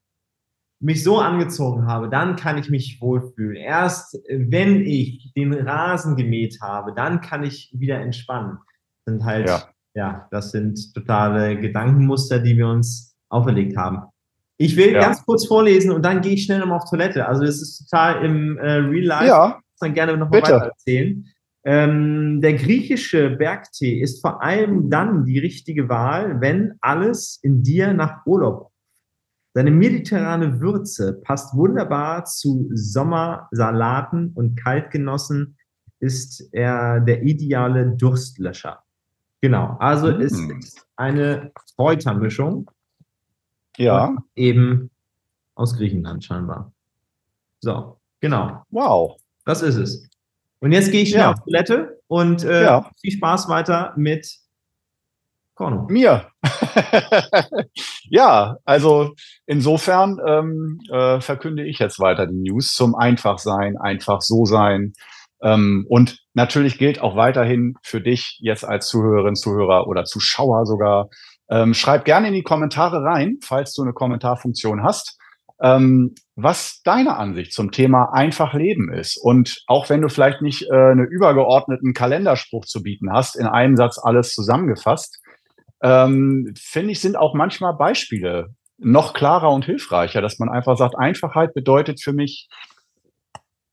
[0.80, 3.56] mich so angezogen habe, dann kann ich mich wohlfühlen.
[3.56, 8.58] Erst wenn ich den Rasen gemäht habe, dann kann ich wieder entspannen.
[9.04, 9.62] Das sind halt, ja,
[9.94, 14.04] ja das sind totale Gedankenmuster, die wir uns auferlegt haben.
[14.56, 15.00] Ich will ja.
[15.00, 17.26] ganz kurz vorlesen und dann gehe ich schnell nochmal auf Toilette.
[17.26, 19.26] Also das ist total im äh, Real Life.
[19.26, 19.60] Ja.
[19.74, 21.26] Ich kann gerne noch mal weiter erzählen.
[21.62, 27.92] Ähm, der griechische Bergtee ist vor allem dann die richtige Wahl, wenn alles in dir
[27.92, 28.70] nach Urlaub
[29.52, 35.56] seine mediterrane Würze passt wunderbar zu Sommersalaten und Kaltgenossen
[35.98, 38.82] ist er der ideale Durstlöscher.
[39.40, 40.20] Genau, also mm.
[40.20, 42.70] es ist eine Kräutermischung.
[43.76, 44.16] Ja.
[44.36, 44.90] Eben
[45.54, 46.72] aus Griechenland scheinbar.
[47.60, 48.62] So, genau.
[48.70, 49.20] Wow.
[49.44, 50.09] Das ist es.
[50.60, 51.32] Und jetzt gehe ich schnell ja.
[51.32, 52.90] auf Toilette und äh, ja.
[53.00, 54.26] viel Spaß weiter mit
[55.54, 55.86] Korno.
[55.88, 56.30] Mir.
[58.04, 59.14] ja, also
[59.46, 64.92] insofern ähm, äh, verkünde ich jetzt weiter die News zum Einfachsein, einfach so sein.
[65.42, 71.08] Ähm, und natürlich gilt auch weiterhin für dich jetzt als Zuhörerin, Zuhörer oder Zuschauer sogar.
[71.50, 75.18] Ähm, schreib gerne in die Kommentare rein, falls du eine Kommentarfunktion hast,
[75.62, 79.16] ähm, was deine Ansicht zum Thema einfach Leben ist.
[79.16, 83.76] Und auch wenn du vielleicht nicht äh, einen übergeordneten Kalenderspruch zu bieten hast, in einem
[83.76, 85.20] Satz alles zusammengefasst,
[85.82, 90.98] ähm, finde ich, sind auch manchmal Beispiele noch klarer und hilfreicher, dass man einfach sagt,
[90.98, 92.48] Einfachheit bedeutet für mich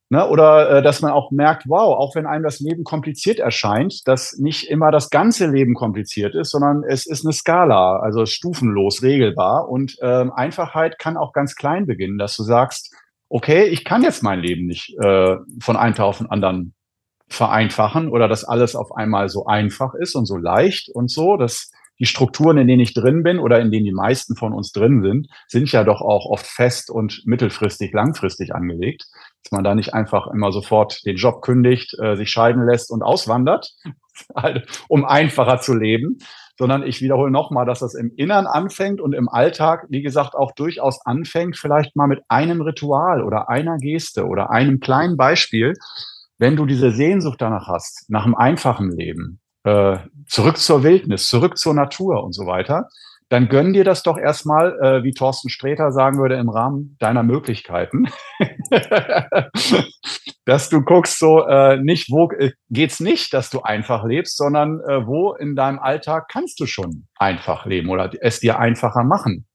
[0.10, 0.26] Ne?
[0.28, 4.38] Oder äh, dass man auch merkt, wow, auch wenn einem das Leben kompliziert erscheint, dass
[4.38, 9.68] nicht immer das ganze Leben kompliziert ist, sondern es ist eine Skala, also stufenlos regelbar.
[9.68, 12.96] Und ähm, Einfachheit kann auch ganz klein beginnen, dass du sagst,
[13.28, 16.74] okay, ich kann jetzt mein Leben nicht äh, von einem Tag auf den anderen
[17.28, 21.36] vereinfachen oder dass alles auf einmal so einfach ist und so leicht und so.
[21.36, 24.72] dass die Strukturen, in denen ich drin bin oder in denen die meisten von uns
[24.72, 29.06] drin sind, sind ja doch auch oft fest und mittelfristig, langfristig angelegt.
[29.48, 33.02] Dass man da nicht einfach immer sofort den Job kündigt, äh, sich scheiden lässt und
[33.02, 33.72] auswandert,
[34.90, 36.18] um einfacher zu leben,
[36.58, 40.52] sondern ich wiederhole nochmal, dass das im Innern anfängt und im Alltag, wie gesagt, auch
[40.52, 45.74] durchaus anfängt, vielleicht mal mit einem Ritual oder einer Geste oder einem kleinen Beispiel,
[46.38, 51.58] wenn du diese Sehnsucht danach hast, nach einem einfachen Leben, äh, zurück zur Wildnis, zurück
[51.58, 52.90] zur Natur und so weiter,
[53.30, 57.24] dann gönn dir das doch erstmal, äh, wie Thorsten Sträter sagen würde, im Rahmen deiner
[57.24, 58.08] Möglichkeiten.
[60.46, 64.80] dass du guckst, so äh, nicht, wo äh, geht's nicht, dass du einfach lebst, sondern
[64.80, 69.46] äh, wo in deinem Alltag kannst du schon einfach leben oder es dir einfacher machen.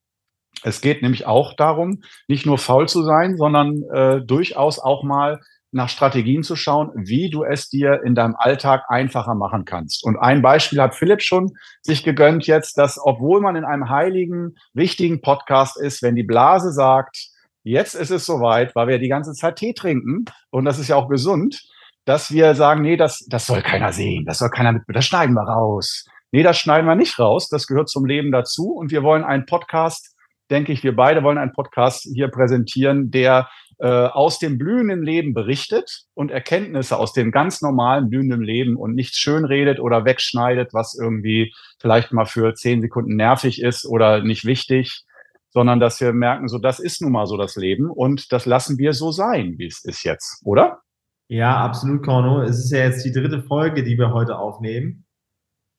[0.63, 5.41] Es geht nämlich auch darum, nicht nur faul zu sein, sondern äh, durchaus auch mal
[5.73, 10.05] nach Strategien zu schauen, wie du es dir in deinem Alltag einfacher machen kannst.
[10.05, 14.55] Und ein Beispiel hat Philipp schon sich gegönnt jetzt, dass obwohl man in einem heiligen,
[14.75, 17.29] wichtigen Podcast ist, wenn die Blase sagt,
[17.65, 20.97] jetzt ist es soweit, weil wir die ganze Zeit Tee trinken und das ist ja
[20.97, 21.63] auch gesund,
[22.05, 25.35] dass wir sagen, nee, das, das soll keiner sehen, das soll keiner mit, das schneiden
[25.35, 26.05] wir raus.
[26.33, 29.47] Nee, das schneiden wir nicht raus, das gehört zum Leben dazu und wir wollen einen
[29.47, 30.17] Podcast,
[30.51, 35.35] denke ich, wir beide wollen einen Podcast hier präsentieren, der äh, aus dem blühenden Leben
[35.35, 40.97] berichtet und Erkenntnisse aus dem ganz normalen blühenden Leben und nichts schönredet oder wegschneidet, was
[40.99, 45.05] irgendwie vielleicht mal für zehn Sekunden nervig ist oder nicht wichtig,
[45.51, 48.79] sondern dass wir merken, so das ist nun mal so das Leben und das lassen
[48.79, 50.81] wir so sein, wie es ist jetzt, oder?
[51.29, 52.43] Ja, absolut, Korno.
[52.43, 55.07] Es ist ja jetzt die dritte Folge, die wir heute aufnehmen.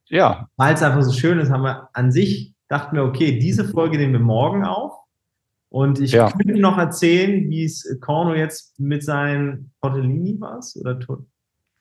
[0.10, 0.48] Ja.
[0.58, 3.98] Weil es einfach so schön ist, haben wir an sich, dachten wir, okay, diese Folge
[3.98, 5.03] nehmen wir morgen auf
[5.74, 6.30] und ich ja.
[6.30, 11.00] könnte noch erzählen, wie es Corno jetzt mit seinen Tortellini war oder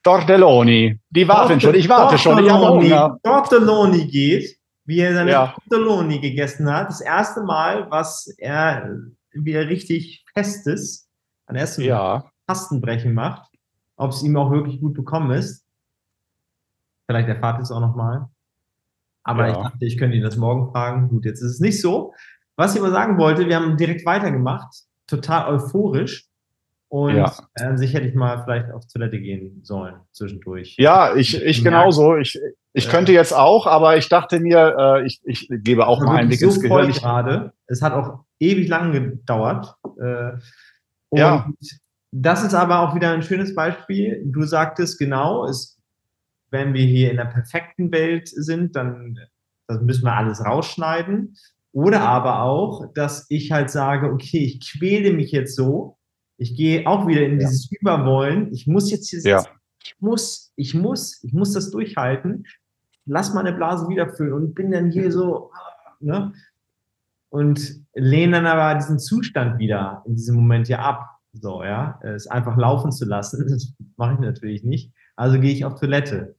[0.02, 0.98] Tortelloni.
[1.10, 2.42] Die warten schon, ich warte schon.
[2.42, 5.54] Ich habe Tortelloni geht, wie er seine ja.
[5.68, 6.88] Tortelloni gegessen hat.
[6.88, 8.96] Das erste Mal, was er,
[9.32, 11.06] wie er richtig festes
[11.44, 12.24] an ersten ja.
[12.46, 13.52] Tastenbrechen macht.
[13.96, 15.66] Ob es ihm auch wirklich gut bekommen ist.
[17.06, 18.26] Vielleicht erfahrt ihr es auch nochmal.
[19.22, 19.52] Aber ja.
[19.52, 21.10] ich dachte, ich könnte ihn das morgen fragen.
[21.10, 22.14] Gut, jetzt ist es nicht so.
[22.56, 26.26] Was ich aber sagen wollte, wir haben direkt weitergemacht, total euphorisch.
[26.88, 27.32] Und ja.
[27.54, 30.76] an sich hätte ich mal vielleicht auf Toilette gehen sollen zwischendurch.
[30.78, 32.18] Ja, ich, ich genauso.
[32.18, 32.38] Ich,
[32.74, 36.28] ich könnte jetzt auch, aber ich dachte mir, äh, ich, ich gebe auch mal einen
[36.28, 36.92] Blick so ins Gehirn.
[36.92, 37.54] gerade.
[37.66, 39.74] Es hat auch ewig lang gedauert.
[39.98, 40.32] Äh,
[41.08, 41.50] und ja.
[42.10, 44.22] das ist aber auch wieder ein schönes Beispiel.
[44.26, 45.78] Du sagtest genau, es,
[46.50, 49.18] wenn wir hier in der perfekten Welt sind, dann
[49.80, 51.36] müssen wir alles rausschneiden.
[51.72, 55.96] Oder aber auch, dass ich halt sage, okay, ich quäle mich jetzt so,
[56.36, 57.78] ich gehe auch wieder in dieses ja.
[57.80, 59.44] Überwollen, ich muss jetzt hier ja.
[59.82, 62.44] ich muss, ich muss, ich muss das durchhalten,
[63.06, 65.50] lass meine Blase wieder füllen und bin dann hier so,
[66.00, 66.32] ne?
[67.30, 71.08] Und lehne dann aber diesen Zustand wieder in diesem Moment hier ab.
[71.32, 74.92] So, ja, es einfach laufen zu lassen, das mache ich natürlich nicht.
[75.16, 76.36] Also gehe ich auf Toilette.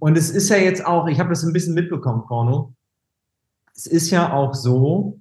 [0.00, 2.74] Und es ist ja jetzt auch, ich habe das ein bisschen mitbekommen, Korno,
[3.78, 5.20] es ist ja auch so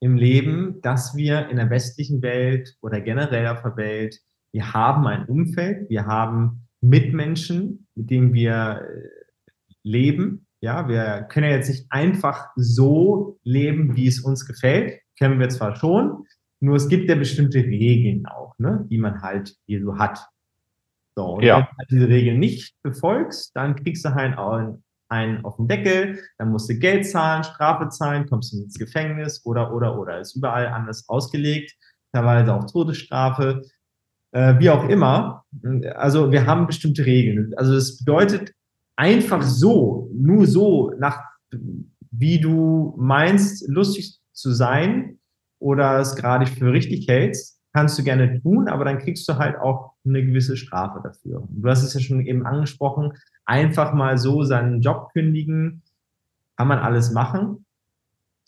[0.00, 4.18] im Leben, dass wir in der westlichen Welt oder generell auf der Welt,
[4.52, 9.08] wir haben ein Umfeld, wir haben Mitmenschen, mit denen wir äh,
[9.84, 10.48] leben.
[10.60, 15.00] Ja, wir können ja jetzt nicht einfach so leben, wie es uns gefällt.
[15.16, 16.26] Kennen wir zwar schon,
[16.60, 20.26] nur es gibt ja bestimmte Regeln auch, ne, die man halt hier so hat.
[21.16, 21.58] So, und ja.
[21.58, 24.84] wenn du halt diese Regeln nicht befolgst, dann kriegst du halt auch einen
[25.42, 29.72] auf den Deckel, dann musst du Geld zahlen, Strafe zahlen, kommst du ins Gefängnis oder,
[29.74, 30.20] oder, oder.
[30.20, 31.74] Ist überall anders ausgelegt,
[32.12, 33.62] teilweise auch Todesstrafe,
[34.32, 35.44] äh, wie auch immer.
[35.94, 37.52] Also wir haben bestimmte Regeln.
[37.56, 38.52] Also das bedeutet
[38.96, 41.18] einfach so, nur so, nach
[42.10, 45.18] wie du meinst, lustig zu sein
[45.58, 49.58] oder es gerade für richtig hältst, kannst du gerne tun, aber dann kriegst du halt
[49.58, 51.46] auch eine gewisse Strafe dafür.
[51.48, 53.12] Du hast es ja schon eben angesprochen,
[53.44, 55.82] einfach mal so seinen Job kündigen,
[56.56, 57.64] kann man alles machen.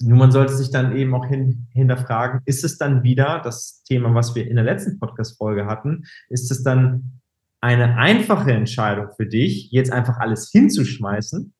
[0.00, 4.12] Nur man sollte sich dann eben auch hin, hinterfragen, ist es dann wieder das Thema,
[4.14, 7.20] was wir in der letzten Podcast-Folge hatten, ist es dann
[7.60, 11.54] eine einfache Entscheidung für dich, jetzt einfach alles hinzuschmeißen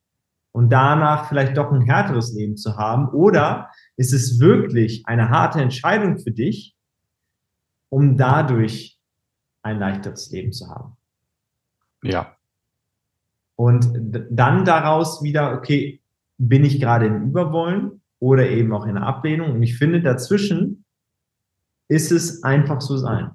[0.53, 3.09] und danach vielleicht doch ein härteres Leben zu haben?
[3.09, 6.74] Oder ist es wirklich eine harte Entscheidung für dich,
[7.89, 8.99] um dadurch
[9.63, 10.97] ein leichteres Leben zu haben.
[12.03, 12.37] Ja.
[13.57, 13.89] Und
[14.31, 16.03] dann daraus wieder, okay,
[16.39, 19.53] bin ich gerade im Überwollen oder eben auch in der Ablehnung?
[19.53, 20.85] Und ich finde, dazwischen
[21.89, 23.33] ist es einfach so sein.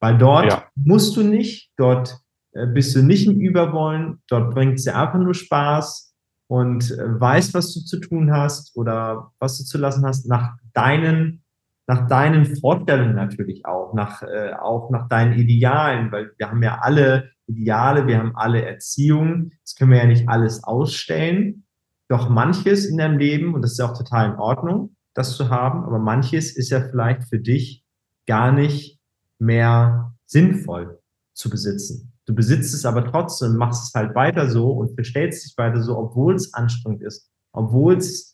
[0.00, 0.64] Weil dort ja.
[0.74, 2.18] musst du nicht, dort
[2.52, 6.14] äh, bist du nicht im Überwollen, dort bringt es dir einfach nur Spaß
[6.46, 10.56] und äh, weißt, was du zu tun hast oder was du zu lassen hast, nach
[10.72, 11.43] deinen,
[11.86, 16.78] nach deinen Vorstellungen natürlich auch, nach, äh, auch nach deinen Idealen, weil wir haben ja
[16.80, 21.66] alle Ideale, wir haben alle Erziehungen, das können wir ja nicht alles ausstellen,
[22.08, 25.50] doch manches in deinem Leben, und das ist ja auch total in Ordnung, das zu
[25.50, 27.84] haben, aber manches ist ja vielleicht für dich
[28.26, 28.98] gar nicht
[29.38, 31.00] mehr sinnvoll
[31.34, 32.12] zu besitzen.
[32.26, 35.98] Du besitzt es aber trotzdem, machst es halt weiter so und bestellst dich weiter so,
[35.98, 38.33] obwohl es anstrengend ist, obwohl es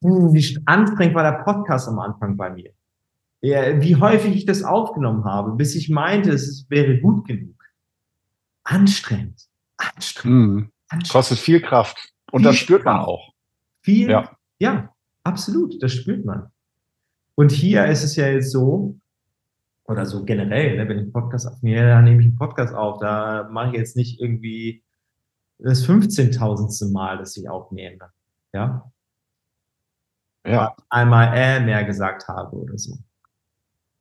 [0.00, 2.70] wie anstrengend war der Podcast am Anfang bei mir.
[3.40, 7.54] Ja, wie häufig ich das aufgenommen habe, bis ich meinte, es wäre gut genug.
[8.64, 9.42] Anstrengend.
[9.76, 10.36] Anstrengend.
[10.36, 10.72] Mhm.
[10.88, 11.08] anstrengend.
[11.10, 12.12] Kostet viel Kraft.
[12.32, 13.32] Und viel das spürt man auch.
[13.82, 14.36] Viel, ja.
[14.58, 16.50] ja, absolut, das spürt man.
[17.36, 18.98] Und hier ist es ja jetzt so,
[19.84, 22.98] oder so generell, ne, wenn ich einen Podcast aufnehme, dann nehme ich einen Podcast auf.
[22.98, 24.82] Da mache ich jetzt nicht irgendwie
[25.58, 26.92] das 15.000.
[26.92, 28.10] Mal, dass ich aufnehme.
[28.52, 28.90] Ja.
[30.46, 30.74] Ja.
[30.90, 32.94] Einmal äh mehr gesagt habe oder so.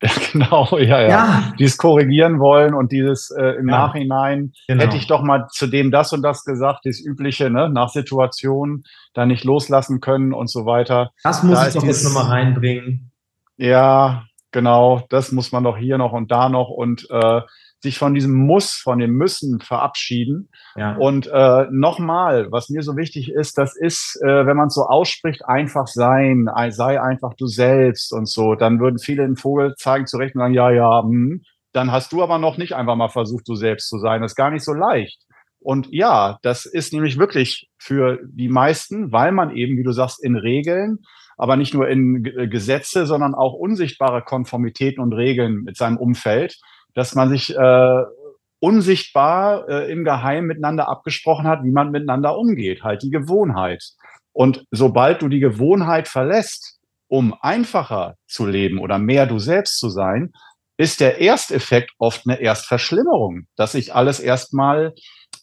[0.01, 1.07] Ja, genau, ja, ja.
[1.07, 1.53] ja.
[1.57, 3.77] Die es korrigieren wollen und dieses äh, im ja.
[3.77, 4.83] Nachhinein genau.
[4.83, 8.83] hätte ich doch mal zu dem das und das gesagt, das Übliche, ne, nach Situationen
[9.13, 11.11] da nicht loslassen können und so weiter.
[11.23, 13.11] Das muss da ich doch jetzt nochmal reinbringen.
[13.57, 17.41] Ja, genau, das muss man doch hier noch und da noch und äh,
[17.85, 20.49] sich von diesem Muss, von dem Müssen verabschieden.
[20.75, 20.95] Ja.
[20.97, 24.83] Und äh, nochmal, was mir so wichtig ist, das ist, äh, wenn man es so
[24.83, 28.55] ausspricht, einfach sein, sei einfach du selbst und so.
[28.55, 31.41] Dann würden viele den Vogel zeigen zurecht und sagen, ja, ja, hm.
[31.71, 34.21] dann hast du aber noch nicht einfach mal versucht, du selbst zu sein.
[34.21, 35.21] Das ist gar nicht so leicht.
[35.59, 40.23] Und ja, das ist nämlich wirklich für die meisten, weil man eben, wie du sagst,
[40.23, 40.99] in Regeln
[41.37, 46.57] aber nicht nur in Gesetze, sondern auch unsichtbare Konformitäten und Regeln mit seinem Umfeld,
[46.95, 48.03] dass man sich äh,
[48.59, 53.83] unsichtbar äh, im Geheimen miteinander abgesprochen hat, wie man miteinander umgeht, halt die Gewohnheit.
[54.33, 59.89] Und sobald du die Gewohnheit verlässt, um einfacher zu leben oder mehr du selbst zu
[59.89, 60.31] sein,
[60.77, 64.93] ist der Ersteffekt oft eine Erstverschlimmerung, dass sich alles erstmal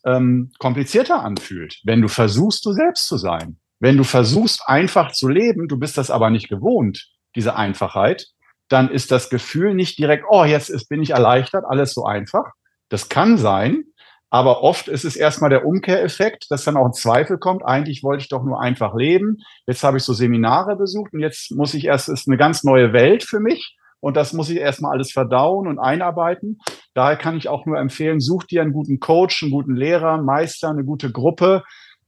[0.05, 3.59] ähm, komplizierter anfühlt, wenn du versuchst, du selbst zu sein.
[3.79, 8.27] Wenn du versuchst, einfach zu leben, du bist das aber nicht gewohnt, diese Einfachheit,
[8.73, 12.53] dann ist das Gefühl nicht direkt, oh, jetzt ist, bin ich erleichtert, alles so einfach.
[12.89, 13.85] Das kann sein,
[14.31, 17.63] aber oft ist es erstmal der Umkehreffekt, dass dann auch ein Zweifel kommt.
[17.65, 19.39] Eigentlich wollte ich doch nur einfach leben.
[19.67, 22.95] Jetzt habe ich so Seminare besucht und jetzt muss ich erst, ist eine ganz neue
[22.95, 23.77] Welt für mich.
[24.01, 26.59] Und das muss ich erstmal alles verdauen und einarbeiten.
[26.95, 30.71] Daher kann ich auch nur empfehlen, such dir einen guten Coach, einen guten Lehrer, Meister,
[30.71, 31.63] eine gute Gruppe,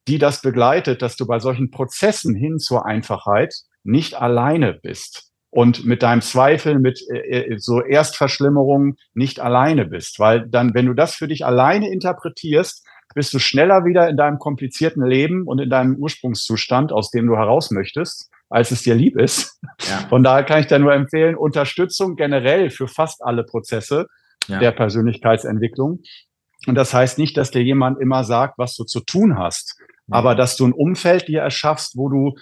[0.09, 5.85] die das begleitet, dass du bei solchen Prozessen hin zur Einfachheit nicht alleine bist und
[5.85, 10.19] mit deinem Zweifel, mit äh, äh, so Erstverschlimmerungen nicht alleine bist.
[10.19, 14.40] Weil dann, wenn du das für dich alleine interpretierst, bist du schneller wieder in deinem
[14.40, 19.17] komplizierten Leben und in deinem Ursprungszustand, aus dem du heraus möchtest, als es dir lieb
[19.17, 19.61] ist.
[19.88, 19.99] Ja.
[20.09, 24.09] Von daher kann ich dir nur empfehlen, Unterstützung generell für fast alle Prozesse
[24.49, 24.59] ja.
[24.59, 26.01] der Persönlichkeitsentwicklung.
[26.67, 29.77] Und das heißt nicht, dass dir jemand immer sagt, was du zu tun hast
[30.11, 32.35] aber dass du ein Umfeld dir erschaffst, wo du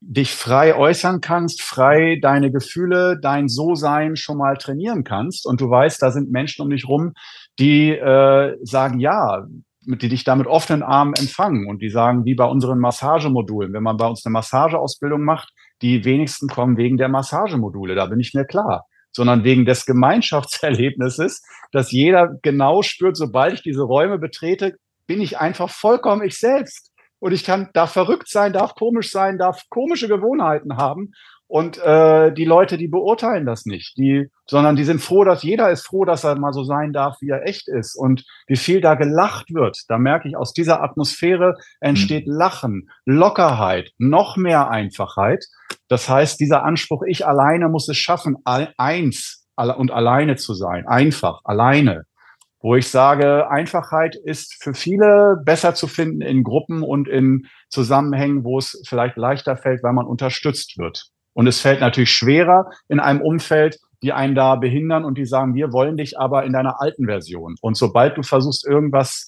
[0.00, 5.46] dich frei äußern kannst, frei deine Gefühle, dein So-Sein schon mal trainieren kannst.
[5.46, 7.12] Und du weißt, da sind Menschen um dich rum,
[7.58, 9.46] die äh, sagen, ja,
[9.82, 11.68] die dich da mit offenen Armen empfangen.
[11.68, 16.04] Und die sagen, wie bei unseren Massagemodulen, wenn man bei uns eine Massageausbildung macht, die
[16.04, 21.92] wenigsten kommen wegen der Massagemodule, da bin ich mir klar, sondern wegen des Gemeinschaftserlebnisses, dass
[21.92, 26.89] jeder genau spürt, sobald ich diese Räume betrete, bin ich einfach vollkommen ich selbst
[27.20, 31.12] und ich kann, darf verrückt sein, darf komisch sein, darf komische Gewohnheiten haben.
[31.46, 35.70] Und äh, die Leute, die beurteilen das nicht, die, sondern die sind froh, dass jeder
[35.72, 37.96] ist froh, dass er mal so sein darf, wie er echt ist.
[37.96, 42.34] Und wie viel da gelacht wird, da merke ich, aus dieser Atmosphäre entsteht mhm.
[42.34, 45.44] Lachen, Lockerheit, noch mehr Einfachheit.
[45.88, 51.40] Das heißt, dieser Anspruch, ich alleine muss es schaffen, eins und alleine zu sein, einfach,
[51.42, 52.04] alleine
[52.60, 58.44] wo ich sage, Einfachheit ist für viele besser zu finden in Gruppen und in Zusammenhängen,
[58.44, 61.06] wo es vielleicht leichter fällt, weil man unterstützt wird.
[61.32, 65.54] Und es fällt natürlich schwerer in einem Umfeld, die einen da behindern und die sagen,
[65.54, 67.56] wir wollen dich aber in deiner alten Version.
[67.60, 69.26] Und sobald du versuchst, irgendwas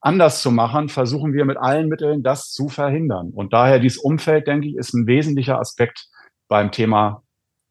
[0.00, 3.30] anders zu machen, versuchen wir mit allen Mitteln, das zu verhindern.
[3.34, 6.08] Und daher dieses Umfeld, denke ich, ist ein wesentlicher Aspekt
[6.48, 7.22] beim Thema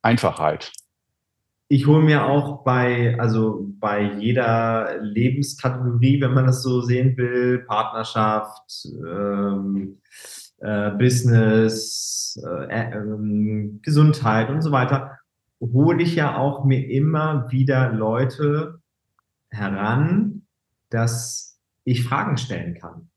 [0.02, 0.72] Einfachheit
[1.74, 7.66] ich hole mir auch bei, also bei jeder Lebenskategorie, wenn man das so sehen will,
[7.68, 9.98] Partnerschaft, ähm,
[10.60, 15.18] äh, Business, äh, äh, Gesundheit und so weiter,
[15.60, 18.80] hole ich ja auch mir immer wieder Leute
[19.50, 20.44] heran,
[20.92, 23.10] dass ich Fragen stellen kann.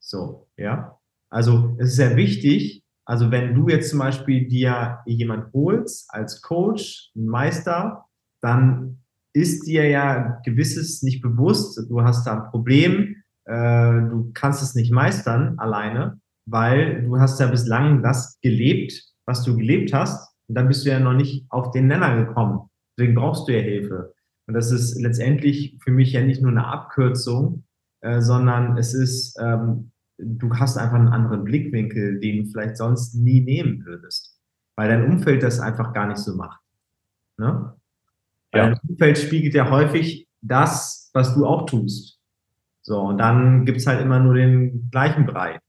[0.00, 0.98] So, ja.
[1.28, 2.81] Also es ist sehr wichtig,
[3.12, 8.06] also wenn du jetzt zum Beispiel dir jemand holst als Coach, Meister,
[8.40, 9.02] dann
[9.34, 11.78] ist dir ja gewisses nicht bewusst.
[11.90, 17.38] Du hast da ein Problem, äh, du kannst es nicht meistern alleine, weil du hast
[17.38, 20.34] ja bislang das gelebt, was du gelebt hast.
[20.48, 22.70] Und dann bist du ja noch nicht auf den Nenner gekommen.
[22.96, 24.14] Deswegen brauchst du ja Hilfe.
[24.48, 27.64] Und das ist letztendlich für mich ja nicht nur eine Abkürzung,
[28.00, 29.91] äh, sondern es ist ähm,
[30.24, 34.38] du hast einfach einen anderen Blickwinkel, den du vielleicht sonst nie nehmen würdest,
[34.76, 36.60] weil dein Umfeld das einfach gar nicht so macht.
[37.38, 37.74] Ne?
[38.54, 38.68] Ja.
[38.68, 42.18] Dein Umfeld spiegelt ja häufig das, was du auch tust.
[42.82, 45.60] So, und dann gibt's halt immer nur den gleichen Brei.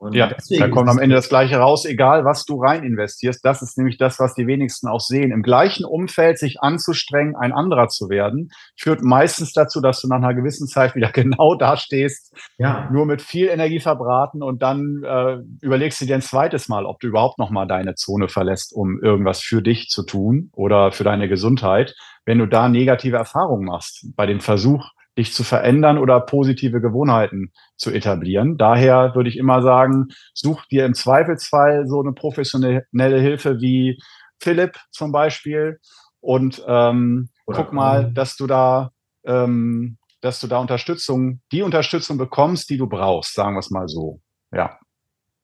[0.00, 3.44] Und ja, da kommt am Ende das Gleiche raus, egal was du rein investierst.
[3.44, 5.30] Das ist nämlich das, was die wenigsten auch sehen.
[5.30, 8.48] Im gleichen Umfeld sich anzustrengen, ein anderer zu werden,
[8.78, 12.88] führt meistens dazu, dass du nach einer gewissen Zeit wieder genau da stehst, ja.
[12.90, 16.98] nur mit viel Energie verbraten und dann äh, überlegst du dir ein zweites Mal, ob
[17.00, 21.04] du überhaupt noch mal deine Zone verlässt, um irgendwas für dich zu tun oder für
[21.04, 21.94] deine Gesundheit.
[22.24, 27.52] Wenn du da negative Erfahrungen machst bei dem Versuch, dich zu verändern oder positive Gewohnheiten
[27.76, 28.56] zu etablieren.
[28.56, 33.98] Daher würde ich immer sagen, such dir im Zweifelsfall so eine professionelle Hilfe wie
[34.40, 35.78] Philipp zum Beispiel
[36.20, 38.92] und ähm, guck mal, dass du da
[39.24, 43.88] ähm, dass du da Unterstützung, die Unterstützung bekommst, die du brauchst, sagen wir es mal
[43.88, 44.20] so.
[44.52, 44.78] Ja.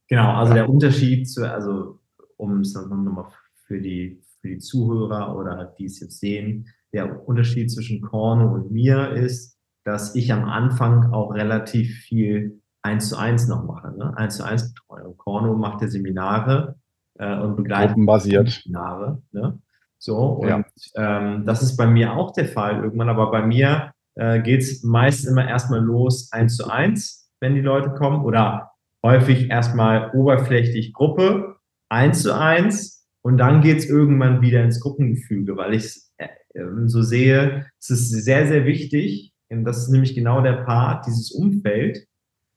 [0.09, 2.01] Genau, also der Unterschied zu, also
[2.37, 3.27] um es nochmal
[3.67, 8.71] für die, für die Zuhörer oder die es jetzt sehen, der Unterschied zwischen Korno und
[8.71, 9.56] mir ist,
[9.87, 13.97] dass ich am Anfang auch relativ viel eins zu eins noch mache.
[13.97, 14.17] Ne?
[14.17, 15.17] Eins zu eins Betreuung.
[15.17, 16.75] Korno macht ja Seminare
[17.19, 18.49] äh, und begleitet Gruppenbasiert.
[18.49, 19.23] Seminare.
[19.31, 19.61] Ne?
[19.99, 20.65] So, und ja.
[20.97, 24.83] ähm, das ist bei mir auch der Fall irgendwann, aber bei mir äh, geht es
[24.83, 28.73] meist immer erstmal los eins zu eins, wenn die Leute kommen, oder
[29.05, 31.57] häufig erstmal oberflächlich Gruppe,
[31.89, 36.29] eins zu eins, und dann geht es irgendwann wieder ins Gruppengefüge, weil ich äh,
[36.87, 42.07] so sehe, es ist sehr, sehr wichtig, das ist nämlich genau der Part, dieses Umfeld,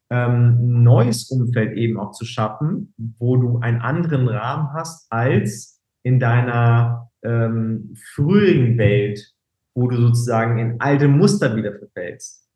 [0.09, 6.19] ähm, neues Umfeld eben auch zu schaffen, wo du einen anderen Rahmen hast als in
[6.19, 9.33] deiner ähm, früheren Welt,
[9.75, 12.47] wo du sozusagen in alte Muster wieder verfällst,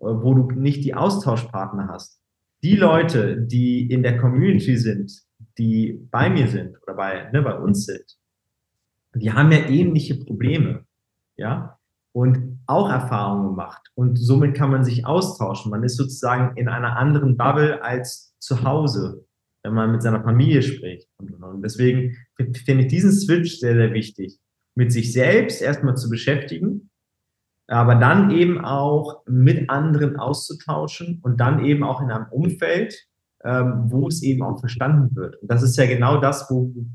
[0.00, 2.20] äh, wo du nicht die Austauschpartner hast.
[2.62, 5.12] Die Leute, die in der Community sind,
[5.58, 8.16] die bei mir sind oder bei, ne, bei uns sind,
[9.14, 10.84] die haben ja ähnliche Probleme.
[11.36, 11.78] Ja,
[12.12, 13.82] und auch Erfahrungen gemacht.
[13.94, 15.70] Und somit kann man sich austauschen.
[15.70, 19.24] Man ist sozusagen in einer anderen Bubble als zu Hause,
[19.62, 21.08] wenn man mit seiner Familie spricht.
[21.18, 24.38] Und deswegen finde ich diesen Switch sehr, sehr wichtig,
[24.74, 26.90] mit sich selbst erstmal zu beschäftigen,
[27.68, 32.94] aber dann eben auch mit anderen auszutauschen und dann eben auch in einem Umfeld,
[33.44, 35.40] ähm, wo es eben auch verstanden wird.
[35.40, 36.54] Und das ist ja genau das, äh,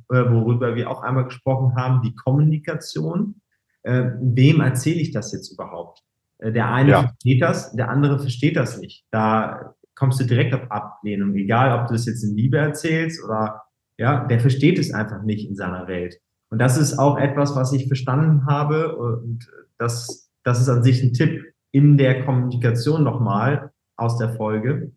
[0.09, 3.41] worüber wir auch einmal gesprochen haben, die Kommunikation
[3.83, 6.03] äh, wem erzähle ich das jetzt überhaupt?
[6.39, 7.01] Äh, der eine ja.
[7.01, 9.05] versteht das, der andere versteht das nicht.
[9.11, 13.63] Da kommst du direkt auf Ablehnung, egal ob du das jetzt in Liebe erzählst oder
[13.97, 16.19] ja, der versteht es einfach nicht in seiner Welt.
[16.49, 21.01] Und das ist auch etwas, was ich verstanden habe und das, das ist an sich
[21.03, 24.91] ein Tipp in der Kommunikation nochmal aus der Folge,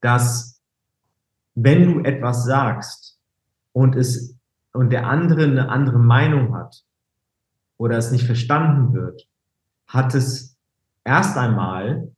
[0.00, 0.60] dass
[1.54, 3.18] wenn du etwas sagst
[3.72, 4.38] und es
[4.72, 6.84] und der andere eine andere Meinung hat,
[7.84, 9.28] oder es nicht verstanden wird,
[9.86, 10.56] hat es
[11.04, 12.10] erst einmal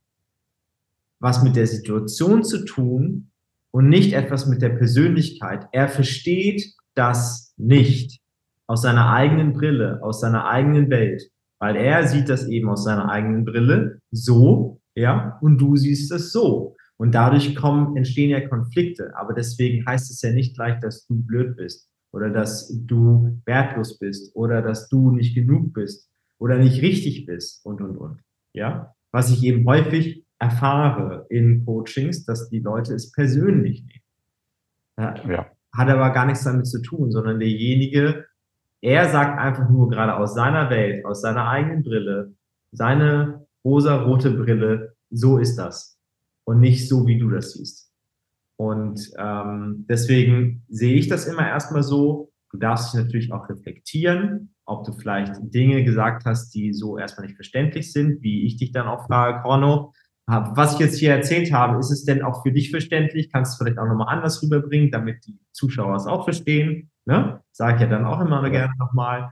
[1.19, 3.33] was mit der Situation zu tun
[3.73, 5.67] und nicht etwas mit der Persönlichkeit.
[5.73, 8.21] Er versteht das nicht
[8.69, 11.25] aus seiner eigenen Brille, aus seiner eigenen Welt,
[11.59, 16.31] weil er sieht das eben aus seiner eigenen Brille so, ja, und du siehst es
[16.31, 16.77] so.
[16.97, 19.13] Und dadurch kommen, entstehen ja Konflikte.
[19.17, 23.99] Aber deswegen heißt es ja nicht gleich, dass du blöd bist oder dass du wertlos
[23.99, 28.21] bist oder dass du nicht genug bist oder nicht richtig bist und, und, und.
[28.53, 34.03] Ja, was ich eben häufig erfahre in Coachings, dass die Leute es persönlich nehmen.
[34.99, 35.29] Ja.
[35.29, 35.47] ja.
[35.75, 38.27] Hat aber gar nichts damit zu tun, sondern derjenige,
[38.81, 42.35] er sagt einfach nur gerade aus seiner Welt, aus seiner eigenen Brille,
[42.73, 45.99] seine rosa-rote Brille, so ist das.
[46.45, 47.86] Und nicht so, wie du das siehst.
[48.57, 54.55] Und ähm, deswegen sehe ich das immer erstmal so, Du darfst dich natürlich auch reflektieren,
[54.65, 58.73] ob du vielleicht Dinge gesagt hast, die so erstmal nicht verständlich sind, wie ich dich
[58.73, 59.93] dann auch frage, Corno,
[60.27, 63.31] was ich jetzt hier erzählt habe, ist es denn auch für dich verständlich?
[63.31, 66.91] Kannst du es vielleicht auch nochmal anders rüberbringen, damit die Zuschauer es auch verstehen?
[67.05, 67.41] Ne?
[67.53, 68.49] Sage ich ja dann auch immer ja.
[68.49, 69.31] gerne nochmal.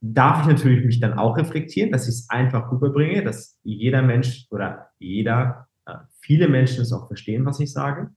[0.00, 4.46] Darf ich natürlich mich dann auch reflektieren, dass ich es einfach rüberbringe, dass jeder Mensch
[4.50, 8.10] oder jeder, äh, viele Menschen es auch verstehen, was ich sage.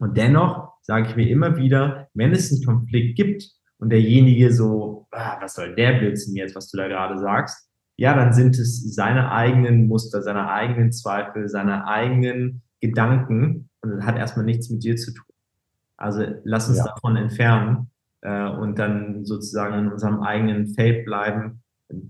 [0.00, 3.44] Und dennoch sage ich mir immer wieder, wenn es einen Konflikt gibt
[3.78, 8.14] und derjenige so, ah, was soll der Blödsinn jetzt, was du da gerade sagst, ja,
[8.14, 14.16] dann sind es seine eigenen Muster, seine eigenen Zweifel, seine eigenen Gedanken und das hat
[14.16, 15.26] erstmal nichts mit dir zu tun.
[15.98, 16.84] Also lass uns ja.
[16.84, 17.90] davon entfernen
[18.22, 21.62] äh, und dann sozusagen in unserem eigenen Feld bleiben.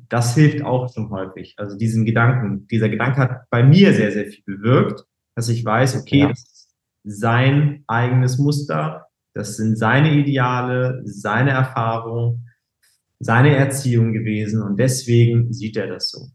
[0.09, 1.55] Das hilft auch schon häufig.
[1.57, 6.01] Also diesen Gedanken, dieser Gedanke hat bei mir sehr, sehr viel bewirkt, dass ich weiß,
[6.01, 6.29] okay, ja.
[6.29, 6.50] das ist
[7.05, 12.47] sein eigenes Muster, das sind seine Ideale, seine Erfahrungen
[13.21, 16.29] seine Erziehung gewesen und deswegen sieht er das so.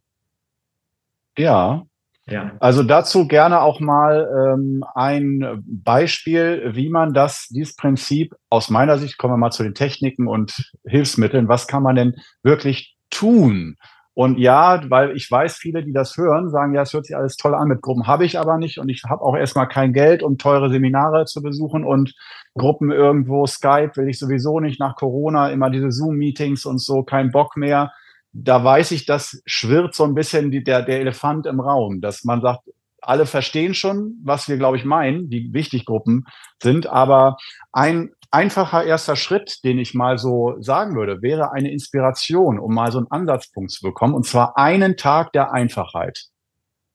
[1.37, 1.83] Ja.
[2.27, 2.53] Ja.
[2.59, 8.97] Also dazu gerne auch mal ähm, ein Beispiel, wie man das, dieses Prinzip aus meiner
[8.97, 13.75] Sicht, kommen wir mal zu den Techniken und Hilfsmitteln, was kann man denn wirklich tun,
[14.15, 17.35] und ja, weil ich weiß, viele, die das hören, sagen, ja, es hört sich alles
[17.35, 18.79] toll an mit Gruppen, habe ich aber nicht.
[18.79, 22.15] Und ich habe auch erstmal kein Geld, um teure Seminare zu besuchen und
[22.53, 27.29] Gruppen irgendwo, Skype will ich sowieso nicht nach Corona, immer diese Zoom-Meetings und so, kein
[27.29, 27.91] Bock mehr.
[28.31, 32.23] Da weiß ich, das schwirrt so ein bisschen die, der, der Elefant im Raum, dass
[32.23, 32.61] man sagt,
[33.01, 36.23] alle verstehen schon, was wir, glaube ich, meinen, wie wichtig Gruppen
[36.63, 36.87] sind.
[36.87, 37.35] Aber
[37.73, 42.91] ein einfacher erster Schritt, den ich mal so sagen würde, wäre eine Inspiration, um mal
[42.91, 46.25] so einen Ansatzpunkt zu bekommen, und zwar einen Tag der Einfachheit.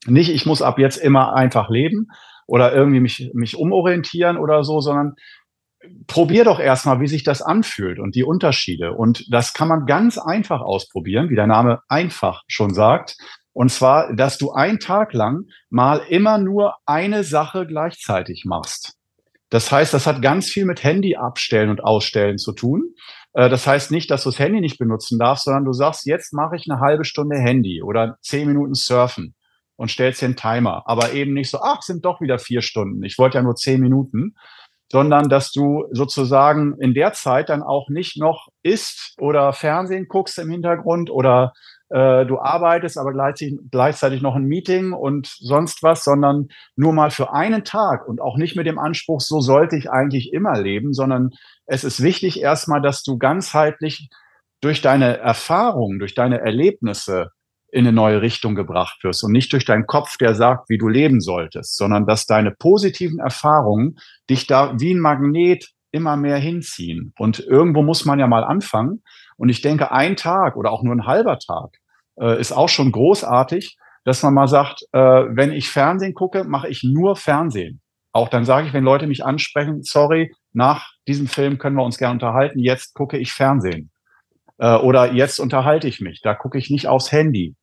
[0.06, 2.08] Nicht, ich muss ab jetzt immer einfach leben
[2.46, 5.14] oder irgendwie mich, mich umorientieren oder so, sondern
[6.06, 8.92] probier doch erstmal, wie sich das anfühlt und die Unterschiede.
[8.92, 13.16] Und das kann man ganz einfach ausprobieren, wie der Name einfach schon sagt.
[13.52, 18.99] Und zwar, dass du einen Tag lang mal immer nur eine Sache gleichzeitig machst.
[19.50, 22.94] Das heißt, das hat ganz viel mit Handy abstellen und ausstellen zu tun.
[23.34, 26.32] Äh, das heißt nicht, dass du das Handy nicht benutzen darfst, sondern du sagst, jetzt
[26.32, 29.34] mache ich eine halbe Stunde Handy oder zehn Minuten surfen
[29.76, 30.82] und stellst dir einen Timer.
[30.86, 33.02] Aber eben nicht so, ach, sind doch wieder vier Stunden.
[33.02, 34.36] Ich wollte ja nur zehn Minuten,
[34.90, 40.38] sondern dass du sozusagen in der Zeit dann auch nicht noch isst oder Fernsehen guckst
[40.38, 41.52] im Hintergrund oder
[41.90, 47.10] äh, du arbeitest, aber gleichzeitig, gleichzeitig noch ein Meeting und sonst was, sondern nur mal
[47.10, 50.92] für einen Tag und auch nicht mit dem Anspruch, so sollte ich eigentlich immer leben,
[50.92, 51.30] sondern
[51.66, 54.08] es ist wichtig erstmal, dass du ganzheitlich
[54.60, 57.30] durch deine Erfahrungen, durch deine Erlebnisse
[57.72, 60.88] in eine neue Richtung gebracht wirst und nicht durch deinen Kopf, der sagt, wie du
[60.88, 63.96] leben solltest, sondern dass deine positiven Erfahrungen
[64.28, 67.12] dich da wie ein Magnet immer mehr hinziehen.
[67.18, 69.02] Und irgendwo muss man ja mal anfangen.
[69.36, 71.79] Und ich denke, ein Tag oder auch nur ein halber Tag
[72.20, 76.68] äh, ist auch schon großartig, dass man mal sagt, äh, wenn ich Fernsehen gucke, mache
[76.68, 77.80] ich nur Fernsehen.
[78.12, 81.98] Auch dann sage ich, wenn Leute mich ansprechen, sorry, nach diesem Film können wir uns
[81.98, 83.90] gerne unterhalten, jetzt gucke ich Fernsehen.
[84.58, 87.54] Äh, oder jetzt unterhalte ich mich, da gucke ich nicht aufs Handy.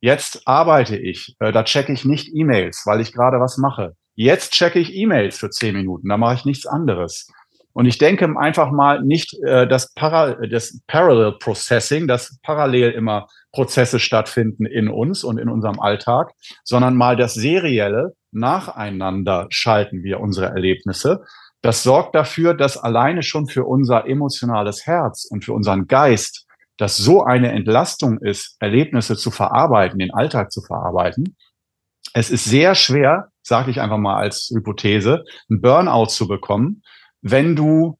[0.00, 3.94] Jetzt arbeite ich, äh, da checke ich nicht E-Mails, weil ich gerade was mache.
[4.14, 7.28] Jetzt checke ich E-Mails für zehn Minuten, da mache ich nichts anderes.
[7.74, 13.28] Und ich denke einfach mal nicht äh, das, Para das Parallel Processing, dass parallel immer
[13.52, 16.32] Prozesse stattfinden in uns und in unserem Alltag,
[16.64, 21.22] sondern mal das serielle nacheinander schalten wir unsere Erlebnisse.
[21.60, 26.46] Das sorgt dafür, dass alleine schon für unser emotionales Herz und für unseren Geist
[26.76, 31.36] das so eine Entlastung ist, Erlebnisse zu verarbeiten, den Alltag zu verarbeiten.
[32.14, 36.82] Es ist sehr schwer, sage ich einfach mal als Hypothese, einen Burnout zu bekommen,
[37.22, 37.98] wenn du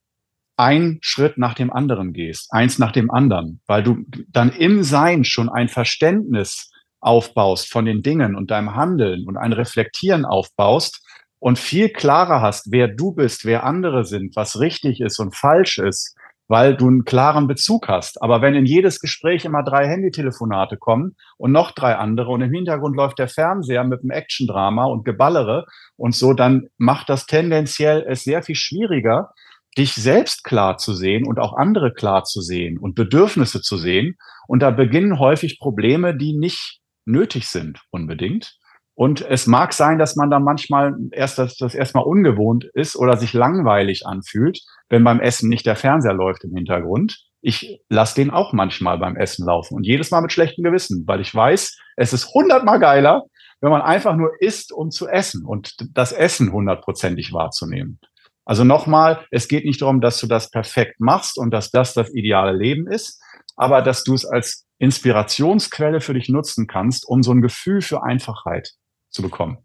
[0.56, 5.24] einen Schritt nach dem anderen gehst, eins nach dem anderen, weil du dann im Sein
[5.24, 6.70] schon ein Verständnis
[7.00, 11.04] aufbaust von den Dingen und deinem Handeln und ein Reflektieren aufbaust
[11.38, 15.78] und viel klarer hast, wer du bist, wer andere sind, was richtig ist und falsch
[15.78, 16.14] ist,
[16.52, 18.20] weil du einen klaren Bezug hast.
[18.22, 22.52] Aber wenn in jedes Gespräch immer drei Handytelefonate kommen und noch drei andere und im
[22.52, 25.64] Hintergrund läuft der Fernseher mit einem Actiondrama und Geballere
[25.96, 29.30] und so, dann macht das tendenziell es sehr viel schwieriger,
[29.78, 34.18] dich selbst klar zu sehen und auch andere klar zu sehen und Bedürfnisse zu sehen.
[34.46, 38.58] Und da beginnen häufig Probleme, die nicht nötig sind unbedingt.
[38.94, 43.16] Und es mag sein, dass man da manchmal erst das, das erstmal ungewohnt ist oder
[43.16, 47.24] sich langweilig anfühlt, wenn beim Essen nicht der Fernseher läuft im Hintergrund.
[47.40, 51.20] Ich lasse den auch manchmal beim Essen laufen und jedes Mal mit schlechtem Gewissen, weil
[51.20, 53.24] ich weiß, es ist hundertmal geiler,
[53.60, 57.98] wenn man einfach nur isst, um zu essen und das Essen hundertprozentig wahrzunehmen.
[58.44, 62.12] Also nochmal, es geht nicht darum, dass du das perfekt machst und dass das das
[62.12, 63.22] ideale Leben ist,
[63.56, 68.02] aber dass du es als Inspirationsquelle für dich nutzen kannst, um so ein Gefühl für
[68.02, 68.74] Einfachheit
[69.12, 69.58] zu bekommen.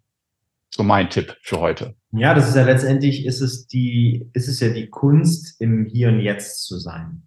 [0.70, 1.96] So mein Tipp für heute.
[2.12, 6.10] Ja, das ist ja letztendlich ist es die, ist es ja die Kunst, im Hier
[6.10, 7.24] und Jetzt zu sein.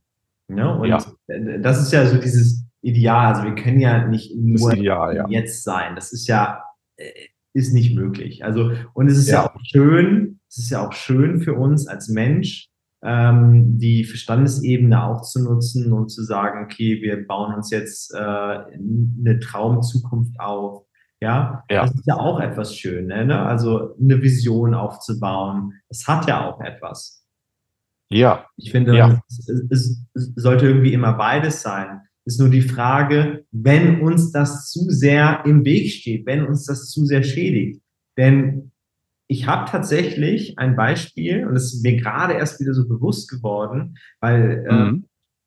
[0.49, 0.79] Ne?
[0.79, 0.99] Und ja.
[1.61, 3.35] das ist ja so dieses Ideal.
[3.35, 5.29] Also wir können ja nicht nur Ideal, ja.
[5.29, 5.95] jetzt sein.
[5.95, 6.62] Das ist ja,
[6.97, 7.11] äh,
[7.53, 8.45] ist nicht möglich.
[8.45, 9.43] Also, und es ist ja.
[9.43, 12.68] ja auch schön, es ist ja auch schön für uns als Mensch,
[13.03, 18.18] ähm, die Verstandesebene auch zu nutzen und zu sagen, okay, wir bauen uns jetzt äh,
[18.18, 20.85] eine Traumzukunft auf.
[21.21, 21.64] Ja?
[21.71, 23.39] ja, das ist ja auch etwas Schönes, ne?
[23.39, 25.75] also eine Vision aufzubauen.
[25.89, 27.27] Es hat ja auch etwas.
[28.09, 28.47] Ja.
[28.57, 29.23] Ich finde, ja.
[29.29, 32.01] Es, es, es sollte irgendwie immer beides sein.
[32.25, 36.91] Ist nur die Frage, wenn uns das zu sehr im Weg steht, wenn uns das
[36.91, 37.83] zu sehr schädigt.
[38.16, 38.73] Denn
[39.27, 43.97] ich habe tatsächlich ein Beispiel, und das ist mir gerade erst wieder so bewusst geworden,
[44.21, 45.05] weil äh, mhm.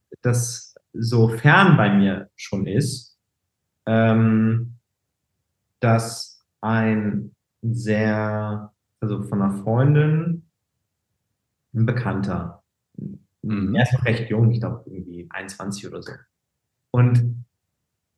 [0.09, 3.17] äh, das so fern bei mir schon ist,
[3.85, 4.72] ähm,
[5.83, 10.49] dass ein sehr, also von einer Freundin,
[11.73, 12.63] ein Bekannter,
[13.41, 13.75] mhm.
[13.75, 16.13] er ist noch recht jung, ich glaube irgendwie 21 oder so.
[16.91, 17.45] Und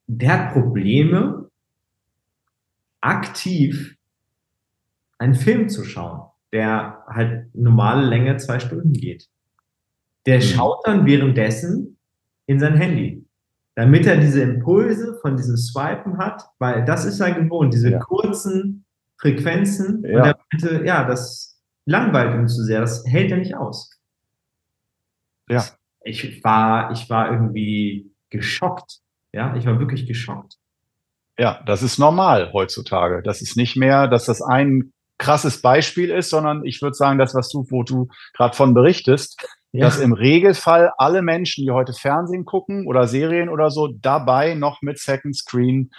[0.06, 1.50] der hat Probleme,
[3.00, 3.96] aktiv
[5.18, 9.28] einen Film zu schauen, der halt normale Länge zwei Stunden geht.
[10.26, 10.42] Der mhm.
[10.42, 11.98] schaut dann währenddessen
[12.46, 13.25] in sein Handy,
[13.76, 17.98] damit er diese Impulse von diesem Swipen hat, weil das ist er gewohnt, diese ja.
[17.98, 18.86] kurzen
[19.20, 20.02] Frequenzen.
[20.04, 20.18] Ja.
[20.18, 23.90] Und er meinte, ja, das langweilt ihm zu sehr, das hält er nicht aus.
[25.48, 25.64] Ja.
[26.00, 29.00] Ich war, ich war irgendwie geschockt.
[29.32, 30.56] Ja, ich war wirklich geschockt.
[31.38, 33.22] Ja, das ist normal heutzutage.
[33.22, 37.34] Das ist nicht mehr, dass das ein krasses Beispiel ist, sondern ich würde sagen, das,
[37.34, 39.84] was du, wo du gerade von berichtest, ja.
[39.84, 44.82] dass im Regelfall alle Menschen, die heute Fernsehen gucken oder Serien oder so, dabei noch
[44.82, 45.90] mit Second Screen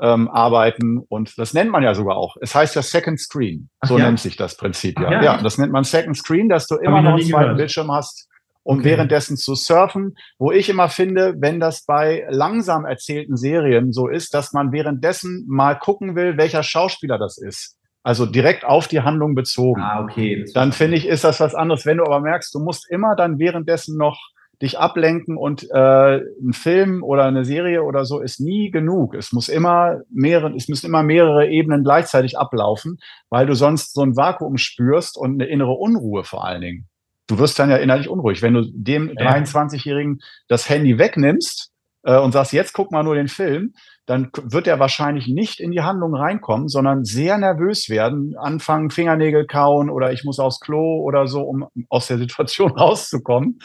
[0.00, 0.98] ähm, arbeiten.
[1.08, 2.36] Und das nennt man ja sogar auch.
[2.40, 3.68] Es heißt ja Second Screen.
[3.84, 4.06] So ja?
[4.06, 5.12] nennt sich das Prinzip ja.
[5.12, 5.22] ja.
[5.22, 5.42] ja.
[5.42, 8.28] das nennt man Second Screen, dass du immer noch einen zweiten Bildschirm hast
[8.62, 8.90] um okay.
[8.90, 14.34] währenddessen zu surfen, wo ich immer finde, wenn das bei langsam erzählten Serien so ist,
[14.34, 17.76] dass man währenddessen mal gucken will, welcher Schauspieler das ist.
[18.02, 19.82] Also direkt auf die Handlung bezogen.
[19.82, 20.44] Ah, okay.
[20.54, 21.84] Dann finde ich, ist das was anderes.
[21.84, 24.18] Wenn du aber merkst, du musst immer dann währenddessen noch
[24.62, 29.14] dich ablenken und äh, ein Film oder eine Serie oder so ist nie genug.
[29.14, 32.98] Es muss immer mehrere, es müssen immer mehrere Ebenen gleichzeitig ablaufen,
[33.30, 36.90] weil du sonst so ein Vakuum spürst und eine innere Unruhe vor allen Dingen
[37.30, 38.42] du wirst dann ja innerlich unruhig.
[38.42, 39.32] Wenn du dem ja.
[39.32, 41.70] 23-Jährigen das Handy wegnimmst
[42.02, 43.74] äh, und sagst, jetzt guck mal nur den Film,
[44.10, 49.46] dann wird er wahrscheinlich nicht in die Handlung reinkommen, sondern sehr nervös werden, anfangen Fingernägel
[49.46, 53.60] kauen oder ich muss aufs Klo oder so, um aus der Situation rauszukommen.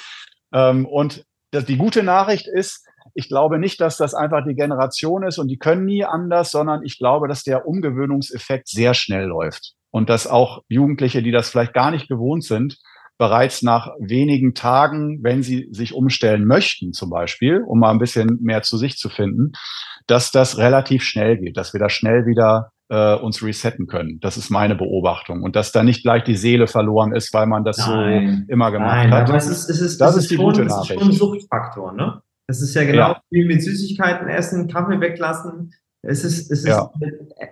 [0.53, 5.23] Ähm, und das, die gute Nachricht ist, ich glaube nicht, dass das einfach die Generation
[5.23, 9.73] ist und die können nie anders, sondern ich glaube, dass der Umgewöhnungseffekt sehr schnell läuft
[9.89, 12.77] und dass auch Jugendliche, die das vielleicht gar nicht gewohnt sind,
[13.17, 18.39] bereits nach wenigen Tagen, wenn sie sich umstellen möchten, zum Beispiel, um mal ein bisschen
[18.41, 19.53] mehr zu sich zu finden,
[20.07, 24.19] dass das relativ schnell geht, dass wir da schnell wieder äh, uns resetten können.
[24.21, 25.43] Das ist meine Beobachtung.
[25.43, 28.71] Und dass da nicht gleich die Seele verloren ist, weil man das nein, so immer
[28.71, 29.29] gemacht nein, hat.
[29.29, 30.91] Aber es ist, es ist, das, das ist, die schon, gute Nachricht.
[30.91, 32.21] Das ist schon ein Suchtfaktor, ne?
[32.47, 33.21] Das ist ja genau ja.
[33.31, 35.73] wie mit Süßigkeiten essen, Kaffee weglassen.
[36.03, 36.91] Es ist, es ist ja.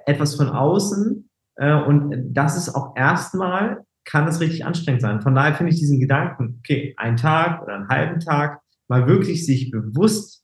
[0.05, 1.27] etwas von außen.
[1.55, 5.21] Äh, und das ist auch erstmal kann es richtig anstrengend sein.
[5.21, 9.45] Von daher finde ich diesen Gedanken, okay, einen Tag oder einen halben Tag, mal wirklich
[9.45, 10.43] sich bewusst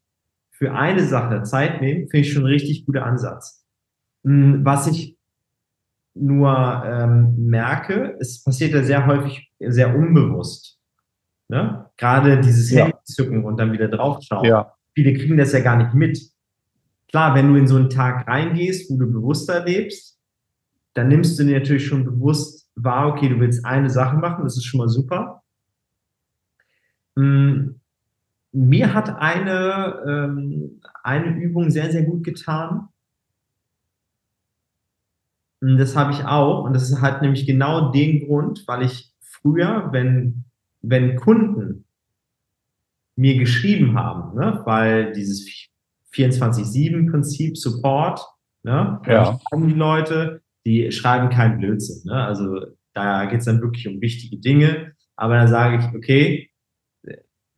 [0.51, 3.65] für eine Sache Zeit nehmen, finde ich schon ein richtig guter Ansatz.
[4.23, 5.17] Hm, was ich
[6.13, 10.77] nur ähm, merke, es passiert ja sehr häufig sehr unbewusst.
[11.47, 11.89] Ne?
[11.97, 12.91] Gerade dieses ja.
[13.03, 14.45] Zücken und dann wieder draufschauen.
[14.45, 14.73] Ja.
[14.93, 16.19] Viele kriegen das ja gar nicht mit.
[17.07, 20.19] Klar, wenn du in so einen Tag reingehst, wo du bewusster lebst,
[20.93, 24.57] dann nimmst du dir natürlich schon bewusst war, okay, du willst eine Sache machen, das
[24.57, 25.43] ist schon mal super.
[27.15, 27.79] Hm,
[28.51, 32.89] mir hat eine, ähm, eine Übung sehr, sehr gut getan.
[35.61, 39.89] Hm, das habe ich auch und das hat nämlich genau den Grund, weil ich früher,
[39.91, 40.45] wenn,
[40.81, 41.85] wenn Kunden
[43.15, 45.45] mir geschrieben haben, ne, weil dieses
[46.13, 48.21] 24-7-Prinzip Support,
[48.63, 49.37] ne, ja.
[49.49, 52.03] schreiben die Leute, die schreiben keinen Blödsinn.
[52.05, 52.23] Ne?
[52.23, 52.59] Also
[52.93, 54.93] da geht es dann wirklich um wichtige Dinge.
[55.15, 56.51] Aber dann sage ich, okay,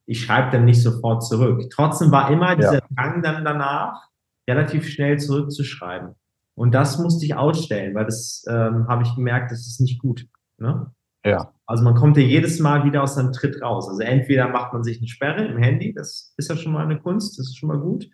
[0.05, 1.70] ich schreibe dann nicht sofort zurück.
[1.74, 2.88] Trotzdem war immer dieser ja.
[2.95, 4.09] Drang dann danach,
[4.49, 6.16] relativ schnell zurückzuschreiben.
[6.55, 10.28] Und das musste ich ausstellen, weil das ähm, habe ich gemerkt, das ist nicht gut.
[10.57, 10.91] Ne?
[11.26, 11.53] Ja.
[11.66, 13.88] Also man kommt ja jedes Mal wieder aus seinem Tritt raus.
[13.88, 16.99] Also entweder macht man sich eine Sperre im Handy, das ist ja schon mal eine
[16.99, 18.09] Kunst, das ist schon mal gut.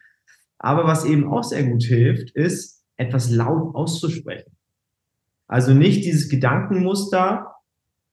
[0.60, 4.57] Aber was eben auch sehr gut hilft, ist, etwas laut auszusprechen.
[5.48, 7.56] Also nicht dieses Gedankenmuster.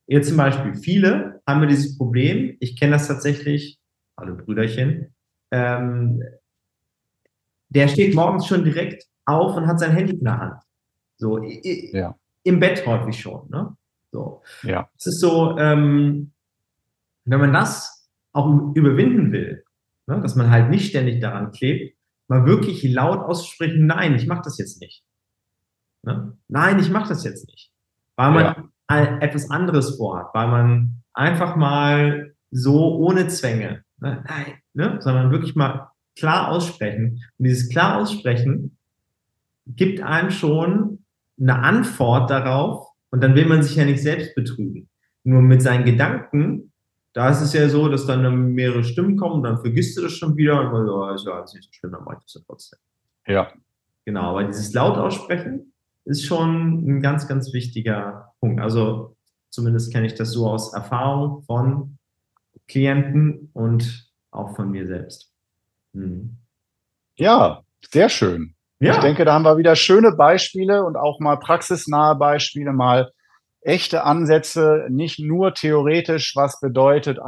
[0.06, 2.56] Jetzt zum Beispiel, viele haben wir dieses Problem.
[2.60, 3.78] Ich kenne das tatsächlich,
[4.18, 5.14] hallo Brüderchen,
[5.50, 6.22] ähm,
[7.68, 10.62] der steht morgens schon direkt auf und hat sein Handy in der Hand.
[11.16, 12.16] So, ja.
[12.42, 13.48] im Bett häufig schon.
[13.50, 13.76] Ne?
[14.12, 14.42] So.
[14.62, 14.88] Ja.
[14.96, 16.32] Es ist so, ähm,
[17.24, 19.64] wenn man das auch überwinden will,
[20.06, 21.96] ne, dass man halt nicht ständig daran klebt,
[22.28, 25.04] mal wirklich laut auszusprechen, nein, ich mache das jetzt nicht.
[26.04, 26.36] Ne?
[26.48, 27.70] Nein, ich mache das jetzt nicht.
[28.16, 29.18] Weil man ja.
[29.18, 34.24] etwas anderes vorhat, weil man einfach mal so ohne Zwänge, ne?
[34.28, 34.98] nein, ne?
[35.00, 37.24] sondern wirklich mal klar aussprechen.
[37.38, 38.78] Und dieses klar aussprechen
[39.66, 41.04] gibt einem schon
[41.40, 44.88] eine Antwort darauf und dann will man sich ja nicht selbst betrügen.
[45.24, 46.72] Nur mit seinen Gedanken,
[47.14, 50.36] da ist es ja so, dass dann mehrere Stimmen kommen, dann vergisst du das schon
[50.36, 52.34] wieder und man so, oh, ist ja alles nicht so schlimm, dann mache ich das
[52.34, 52.78] ja trotzdem.
[53.26, 53.52] Ja.
[54.04, 55.73] Genau, aber dieses laut aussprechen
[56.04, 58.60] ist schon ein ganz, ganz wichtiger Punkt.
[58.60, 59.16] Also
[59.50, 61.98] zumindest kenne ich das so aus Erfahrung von
[62.68, 65.32] Klienten und auch von mir selbst.
[65.92, 66.38] Mhm.
[67.16, 68.54] Ja, sehr schön.
[68.80, 68.94] Ja.
[68.94, 73.12] Ich denke, da haben wir wieder schöne Beispiele und auch mal praxisnahe Beispiele, mal
[73.64, 77.18] echte Ansätze, nicht nur theoretisch, was bedeutet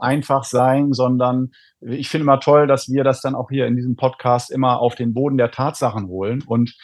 [0.00, 1.50] einfach sein, sondern
[1.80, 4.94] ich finde mal toll, dass wir das dann auch hier in diesem Podcast immer auf
[4.94, 6.74] den Boden der Tatsachen holen und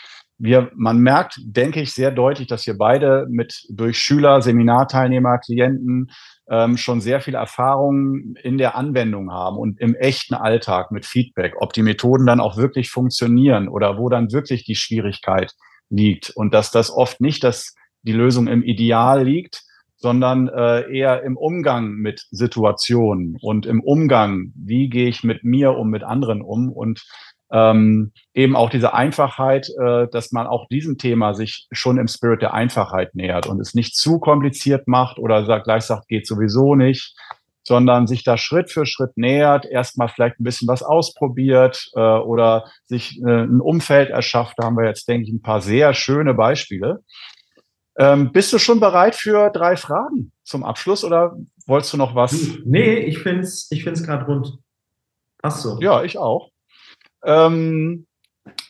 [0.40, 6.10] wir, man merkt, denke ich, sehr deutlich, dass wir beide mit durch Schüler, Seminarteilnehmer, Klienten
[6.48, 11.54] ähm, schon sehr viel Erfahrung in der Anwendung haben und im echten Alltag mit Feedback,
[11.60, 15.52] ob die Methoden dann auch wirklich funktionieren oder wo dann wirklich die Schwierigkeit
[15.90, 16.30] liegt.
[16.34, 19.62] Und dass das oft nicht das, die Lösung im Ideal liegt,
[19.96, 25.72] sondern äh, eher im Umgang mit Situationen und im Umgang, wie gehe ich mit mir
[25.72, 27.04] um, mit anderen um und
[27.52, 32.42] ähm, eben auch diese Einfachheit, äh, dass man auch diesem Thema sich schon im Spirit
[32.42, 36.74] der Einfachheit nähert und es nicht zu kompliziert macht oder sagt, gleich sagt, geht sowieso
[36.74, 37.16] nicht,
[37.62, 42.66] sondern sich da Schritt für Schritt nähert, erstmal vielleicht ein bisschen was ausprobiert äh, oder
[42.84, 44.54] sich äh, ein Umfeld erschafft.
[44.58, 47.02] Da haben wir jetzt, denke ich, ein paar sehr schöne Beispiele.
[47.98, 51.36] Ähm, bist du schon bereit für drei Fragen zum Abschluss oder
[51.66, 52.32] wolltest du noch was?
[52.64, 54.58] Nee, ich finde es ich find's gerade rund.
[55.42, 55.78] Ach so.
[55.80, 56.49] Ja, ich auch.
[57.24, 58.06] Ähm,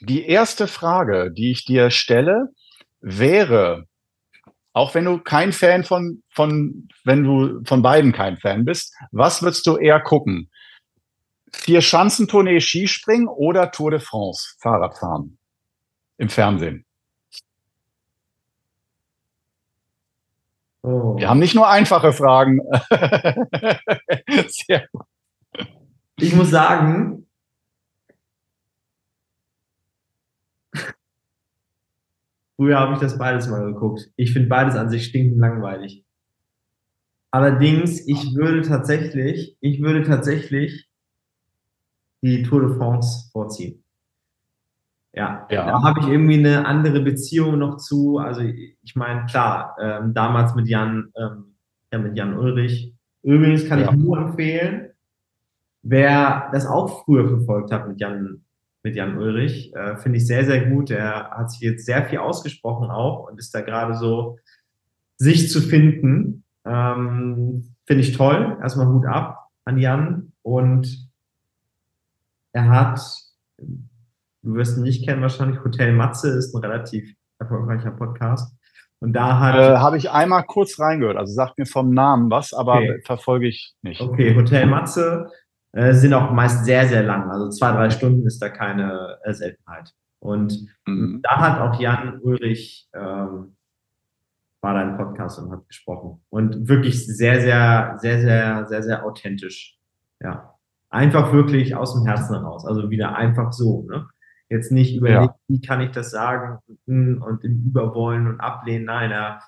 [0.01, 2.49] die erste Frage, die ich dir stelle,
[3.01, 3.87] wäre,
[4.73, 9.43] auch wenn du kein Fan von, von, wenn du von beiden kein Fan bist, was
[9.43, 10.51] würdest du eher gucken?
[11.53, 15.39] Vier Schanzentournee Skispringen oder Tour de France Fahrradfahren
[16.19, 16.85] im Fernsehen?
[20.83, 21.17] Oh.
[21.19, 22.61] Wir haben nicht nur einfache Fragen.
[26.23, 27.27] Ich muss sagen,
[32.61, 34.11] Früher habe ich das beides mal geguckt.
[34.17, 36.05] Ich finde beides an sich stinkend langweilig.
[37.31, 40.87] Allerdings, ich würde tatsächlich, ich würde tatsächlich
[42.21, 43.83] die Tour de France vorziehen.
[45.15, 45.65] Ja, ja.
[45.65, 48.19] da habe ich irgendwie eine andere Beziehung noch zu.
[48.19, 51.55] Also ich meine, klar, ähm, damals mit Jan, ähm,
[51.91, 52.93] ja, mit Jan Ulrich.
[53.23, 53.91] Übrigens kann ja.
[53.91, 54.91] ich nur empfehlen,
[55.81, 58.45] wer das auch früher verfolgt hat mit Jan
[58.83, 59.75] mit Jan Ulrich.
[59.75, 60.91] Äh, Finde ich sehr, sehr gut.
[60.91, 64.39] Er hat sich jetzt sehr viel ausgesprochen auch und ist da gerade so,
[65.17, 66.45] sich zu finden.
[66.65, 68.59] Ähm, Finde ich toll.
[68.63, 70.33] Erstmal Hut ab an Jan.
[70.43, 71.11] Und
[72.53, 73.01] er hat,
[73.59, 78.57] du wirst ihn nicht kennen wahrscheinlich, Hotel Matze ist ein relativ erfolgreicher Podcast.
[79.01, 79.57] Und da hat.
[79.57, 81.17] Äh, Habe ich einmal kurz reingehört.
[81.17, 83.01] Also sagt mir vom Namen was, aber okay.
[83.05, 84.01] verfolge ich nicht.
[84.01, 85.31] Okay, Hotel Matze
[85.73, 87.31] äh, sind auch meist sehr, sehr lang.
[87.31, 89.95] Also zwei, drei Stunden ist da keine äh, Seltenheit.
[90.19, 91.21] Und mhm.
[91.23, 93.57] da hat auch Jan Ulrich ähm,
[94.61, 96.21] war da im Podcast und hat gesprochen.
[96.29, 99.79] Und wirklich sehr, sehr, sehr, sehr, sehr, sehr authentisch.
[100.21, 100.55] Ja.
[100.91, 102.67] Einfach wirklich aus dem Herzen heraus.
[102.67, 103.87] Also wieder einfach so.
[103.89, 104.07] Ne?
[104.49, 105.35] Jetzt nicht überlegen, ja.
[105.47, 106.59] wie kann ich das sagen
[106.89, 108.87] und im Überwollen und Ablehnen.
[108.87, 109.41] Nein, er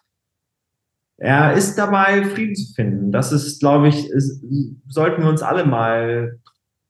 [1.18, 3.12] er ist dabei, Frieden zu finden.
[3.12, 4.44] Das ist, glaube ich, ist,
[4.88, 6.40] sollten wir uns alle mal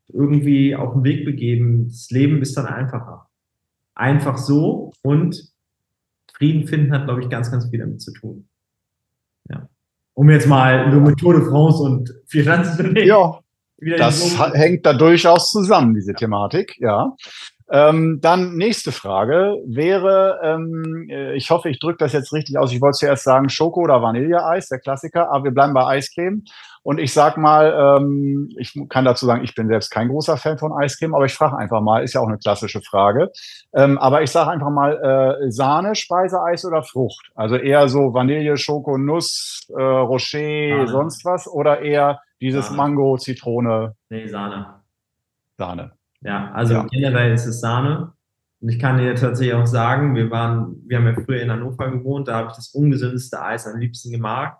[0.08, 1.88] irgendwie auf den Weg begeben.
[1.88, 3.28] Das Leben ist dann einfacher.
[3.94, 5.52] Einfach so und
[6.32, 8.48] Frieden finden hat, glaube ich, ganz, ganz viel damit zu tun.
[9.50, 9.68] Ja.
[10.14, 13.06] Um jetzt mal nur mit Tour de France und vier Schanzen zu nehmen.
[13.06, 13.38] Ja,
[13.98, 17.14] das hängt da durchaus zusammen, diese Thematik, ja.
[17.74, 22.70] Ähm, dann nächste Frage wäre, ähm, äh, ich hoffe, ich drücke das jetzt richtig aus.
[22.70, 26.44] Ich wollte zuerst sagen Schoko oder Vanilleeis, der Klassiker, aber wir bleiben bei Eiscreme.
[26.82, 30.58] Und ich sag mal, ähm, ich kann dazu sagen, ich bin selbst kein großer Fan
[30.58, 33.30] von Eiscreme, aber ich frage einfach mal, ist ja auch eine klassische Frage.
[33.74, 37.30] Ähm, aber ich sage einfach mal äh, Sahne, Speiseeis oder Frucht?
[37.34, 40.88] Also eher so Vanille, Schoko, Nuss, äh, Rocher, Sahne.
[40.88, 42.76] sonst was oder eher dieses Sahne.
[42.76, 43.94] Mango, Zitrone?
[44.10, 44.74] Nee, Sahne.
[45.56, 45.92] Sahne.
[46.24, 46.86] Ja, also ja.
[46.90, 48.12] generell ist es Sahne.
[48.60, 51.90] Und ich kann dir tatsächlich auch sagen, wir waren, wir haben ja früher in Hannover
[51.90, 54.56] gewohnt, da habe ich das ungesündeste Eis am liebsten gemag,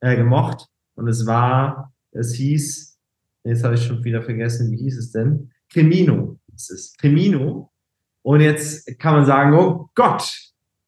[0.00, 0.66] äh, gemocht.
[0.96, 2.98] Und es war, es hieß,
[3.44, 5.52] jetzt habe ich schon wieder vergessen, wie hieß es denn?
[5.70, 6.94] Cremino ist es.
[6.98, 7.70] Cremino.
[8.22, 10.32] Und jetzt kann man sagen, oh Gott,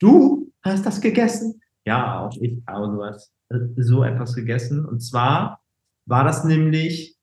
[0.00, 1.60] du hast das gegessen?
[1.84, 3.32] Ja, auch ich habe sowas,
[3.76, 4.84] so etwas gegessen.
[4.84, 5.60] Und zwar
[6.06, 7.15] war das nämlich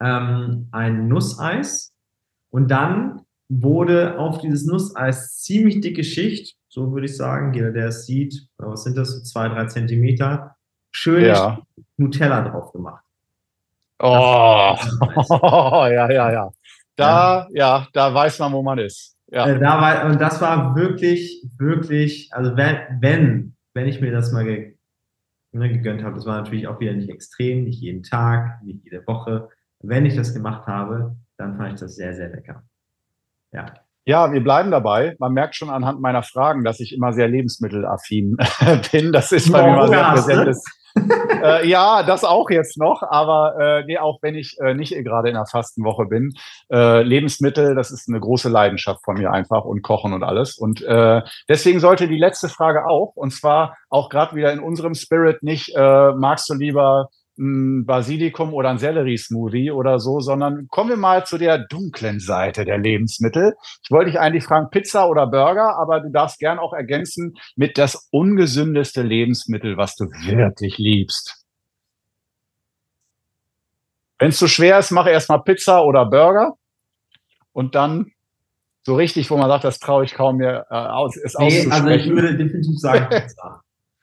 [0.00, 1.94] ähm, ein Nusseis
[2.50, 7.88] und dann wurde auf dieses Nusseis ziemlich dicke Schicht, so würde ich sagen, jeder, der
[7.88, 10.56] es sieht, was sind das, so zwei, drei Zentimeter,
[10.92, 11.60] schön ja.
[11.96, 13.04] Nutella drauf gemacht.
[14.00, 14.76] Oh,
[15.30, 16.50] ja, ja, ja.
[16.96, 17.78] Da, ja.
[17.78, 19.16] ja, da weiß man, wo man ist.
[19.30, 19.46] Ja.
[19.46, 24.32] Äh, da war, und das war wirklich, wirklich, also wenn, wenn, wenn ich mir das
[24.32, 24.76] mal ge,
[25.52, 29.06] ne, gegönnt habe, das war natürlich auch wieder nicht extrem, nicht jeden Tag, nicht jede
[29.06, 29.48] Woche,
[29.86, 32.62] wenn ich das gemacht habe, dann fand ich das sehr, sehr lecker.
[33.52, 33.66] Ja.
[34.06, 35.16] Ja, wir bleiben dabei.
[35.18, 38.36] Man merkt schon anhand meiner Fragen, dass ich immer sehr lebensmittelaffin
[38.92, 39.12] bin.
[39.12, 40.58] Das ist bei mir mal sehr präsent.
[41.42, 45.28] äh, ja, das auch jetzt noch, aber äh, nee, auch wenn ich äh, nicht gerade
[45.28, 46.34] in der Fastenwoche bin,
[46.70, 50.56] äh, Lebensmittel, das ist eine große Leidenschaft von mir einfach und Kochen und alles.
[50.56, 54.94] Und äh, deswegen sollte die letzte Frage auch, und zwar auch gerade wieder in unserem
[54.94, 57.08] Spirit nicht, äh, magst du lieber
[57.38, 62.64] ein Basilikum oder ein Sellerie-Smoothie oder so, sondern kommen wir mal zu der dunklen Seite
[62.64, 63.54] der Lebensmittel.
[63.82, 67.76] Ich wollte dich eigentlich fragen, Pizza oder Burger, aber du darfst gern auch ergänzen mit
[67.76, 71.44] das ungesündeste Lebensmittel, was du wirklich liebst.
[74.18, 76.54] Wenn es zu schwer ist, mache erstmal Pizza oder Burger
[77.52, 78.12] und dann
[78.84, 81.66] so richtig, wo man sagt, das traue ich kaum mir äh, aus, es nee.
[81.70, 83.62] Also ich würde definitiv sagen Pizza.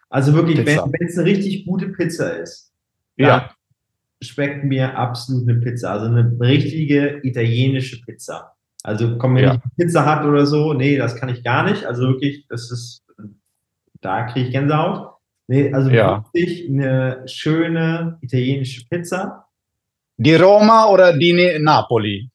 [0.09, 0.85] Also wirklich, Pizza.
[0.91, 2.70] wenn es eine richtig gute Pizza ist,
[3.17, 3.51] ja.
[4.21, 5.91] schmeckt mir absolut eine Pizza.
[5.91, 8.53] Also eine richtige italienische Pizza.
[8.83, 9.53] Also komm, wenn ja.
[9.55, 11.85] ich Pizza hat oder so, nee, das kann ich gar nicht.
[11.85, 13.03] Also wirklich, das ist,
[14.01, 15.11] da kriege ich Gänsehaut.
[15.47, 16.23] Nee, also ja.
[16.31, 19.47] wirklich eine schöne italienische Pizza.
[20.17, 22.29] Die Roma oder die ne Napoli?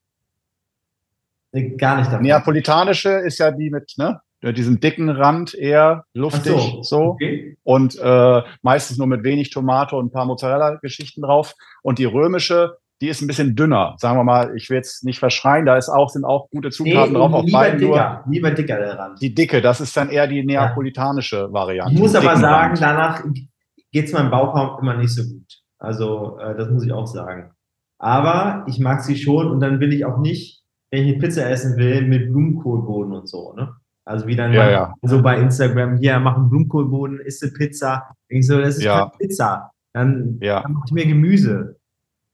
[1.79, 2.23] Gar nicht davon.
[2.23, 4.21] Neapolitanische ist ja die mit, ne?
[4.53, 7.03] Diesen dicken Rand eher luftig so, so.
[7.13, 7.57] Okay.
[7.63, 11.55] und äh, meistens nur mit wenig Tomate und ein paar Mozzarella-Geschichten drauf.
[11.83, 14.57] Und die römische, die ist ein bisschen dünner, sagen wir mal.
[14.57, 17.33] Ich will jetzt nicht verschreien, da ist auch, sind auch gute Zutaten nee, drauf.
[17.33, 19.21] Auf lieber beiden dicker, nur lieber dicker der Rand.
[19.21, 21.53] Die dicke, das ist dann eher die neapolitanische ja.
[21.53, 21.95] Variante.
[21.95, 22.81] Ich muss aber sagen, Rand.
[22.81, 23.25] danach
[23.93, 25.63] geht es meinem Bauchraum immer nicht so gut.
[25.79, 27.53] Also äh, das muss ich auch sagen.
[27.99, 31.49] Aber ich mag sie schon und dann will ich auch nicht, wenn ich eine Pizza
[31.49, 33.55] essen will, mit Blumenkohlboden und so.
[33.55, 33.75] Ne?
[34.07, 34.95] Also wie dann ja, ja.
[35.03, 38.15] so bei Instagram, hier machen Blumenkohlboden, isst eine Pizza.
[38.29, 39.01] Ich so, das ist ja.
[39.01, 39.73] keine Pizza.
[39.93, 40.63] Dann, ja.
[40.63, 41.77] dann macht mir Gemüse.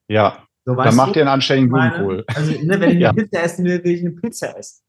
[0.06, 0.36] Ja.
[0.66, 2.24] So, dann macht ihr einen anständigen Blumenkohl.
[2.28, 4.82] Also, ne, wenn ich eine Pizza essen will, will ich eine Pizza essen.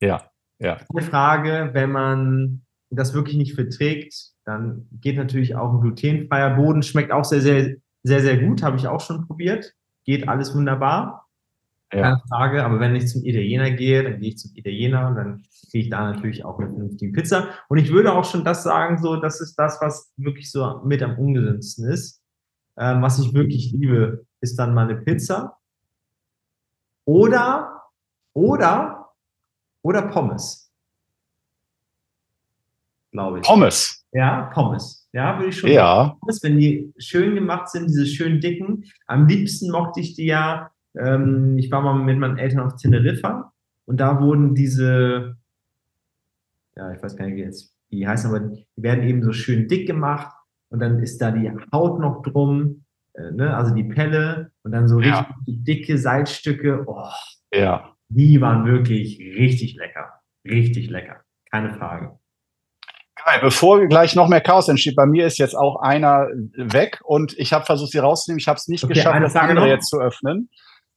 [0.00, 0.22] Ja,
[0.58, 0.78] ja.
[0.92, 6.82] Eine Frage, wenn man das wirklich nicht verträgt, dann geht natürlich auch ein glutenfreier Boden.
[6.82, 8.62] Schmeckt auch sehr, sehr, sehr, sehr gut.
[8.64, 9.72] Habe ich auch schon probiert.
[10.04, 11.27] Geht alles wunderbar.
[11.92, 12.02] Ja.
[12.02, 12.64] Keine Frage.
[12.64, 15.90] Aber wenn ich zum Italiener gehe, dann gehe ich zum Italiener und dann kriege ich
[15.90, 17.48] da natürlich auch eine vernünftige Pizza.
[17.68, 21.02] Und ich würde auch schon das sagen, so, das ist das, was wirklich so mit
[21.02, 22.22] am ungesündsten ist.
[22.76, 25.58] Ähm, was ich wirklich liebe, ist dann mal eine Pizza.
[27.04, 27.82] Oder,
[28.34, 29.08] oder,
[29.82, 30.70] oder Pommes.
[33.10, 33.46] Glaube ich.
[33.46, 34.06] Pommes.
[34.12, 35.08] Ja, Pommes.
[35.12, 36.04] Ja, würde ich schon ja.
[36.04, 36.18] sagen.
[36.20, 38.84] Pommes, wenn die schön gemacht sind, diese schön dicken.
[39.06, 43.52] Am liebsten mochte ich die ja, ähm, ich war mal mit meinen Eltern auf Teneriffa
[43.86, 45.36] und da wurden diese
[46.78, 49.66] ja, ich weiß gar nicht, wie jetzt die heißen, aber die werden eben so schön
[49.68, 50.32] dick gemacht
[50.70, 52.84] und dann ist da die Haut noch drum,
[53.14, 53.54] äh, ne?
[53.54, 55.20] also die Pelle und dann so ja.
[55.20, 56.84] richtig dicke Salzstücke.
[56.86, 57.08] Oh,
[57.52, 57.92] ja.
[58.08, 60.20] Die waren wirklich richtig lecker.
[60.44, 61.20] Richtig lecker.
[61.50, 62.18] Keine Frage.
[63.24, 63.40] Geil.
[63.42, 67.52] Bevor gleich noch mehr Chaos entsteht, bei mir ist jetzt auch einer weg und ich
[67.52, 68.38] habe versucht, sie rauszunehmen.
[68.38, 69.66] Ich habe es nicht okay, geschafft, das andere noch.
[69.66, 70.48] jetzt zu öffnen.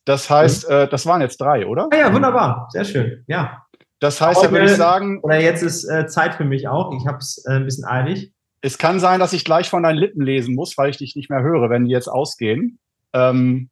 [0.06, 0.76] Das heißt, mhm.
[0.76, 1.88] äh, das waren jetzt drei, oder?
[1.92, 2.68] Ah ja, wunderbar.
[2.72, 3.24] Sehr schön.
[3.28, 3.66] Ja.
[4.00, 5.20] Das heißt, da würde ich sagen.
[5.22, 6.92] Oder jetzt ist äh, Zeit für mich auch.
[6.98, 8.34] Ich habe es äh, ein bisschen eilig.
[8.62, 11.30] Es kann sein, dass ich gleich von deinen Lippen lesen muss, weil ich dich nicht
[11.30, 12.80] mehr höre, wenn die jetzt ausgehen.
[13.14, 13.70] Ähm,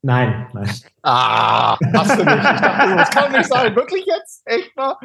[0.00, 0.70] Nein, nein.
[1.02, 2.36] Ah, hast du nicht.
[2.36, 3.74] Ich dachte, das kann nicht sein.
[3.74, 4.42] Wirklich jetzt?
[4.44, 4.96] Echt mal?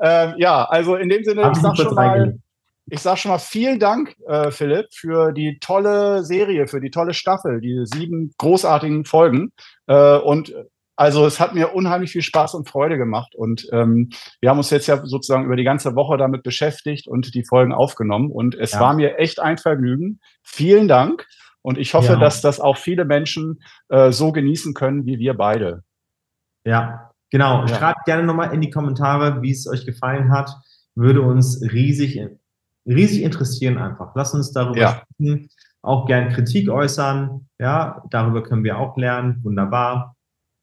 [0.00, 2.34] Ähm, ja, also in dem Sinne, Hab ich sag schon mal.
[2.90, 7.14] Ich sag schon mal vielen Dank, äh, Philipp, für die tolle Serie, für die tolle
[7.14, 9.52] Staffel, diese sieben großartigen Folgen.
[9.86, 10.52] Äh, und
[10.96, 13.34] also es hat mir unheimlich viel Spaß und Freude gemacht.
[13.34, 14.10] Und ähm,
[14.40, 17.72] wir haben uns jetzt ja sozusagen über die ganze Woche damit beschäftigt und die Folgen
[17.72, 18.30] aufgenommen.
[18.30, 18.80] Und es Ja.
[18.80, 20.20] war mir echt ein Vergnügen.
[20.42, 21.26] Vielen Dank.
[21.62, 22.18] Und ich hoffe, Ja.
[22.18, 25.84] dass das auch viele Menschen äh, so genießen können wie wir beide.
[26.64, 27.60] Ja, genau.
[27.64, 27.68] Ja.
[27.68, 30.50] Schreibt gerne nochmal in die Kommentare, wie es euch gefallen hat.
[30.94, 32.20] Würde uns riesig,
[32.86, 34.12] riesig interessieren einfach.
[34.14, 35.02] Lasst uns darüber Ja.
[35.02, 35.48] sprechen.
[35.82, 37.48] Auch gern Kritik äußern.
[37.58, 39.38] Ja, darüber können wir auch lernen.
[39.42, 40.14] Wunderbar.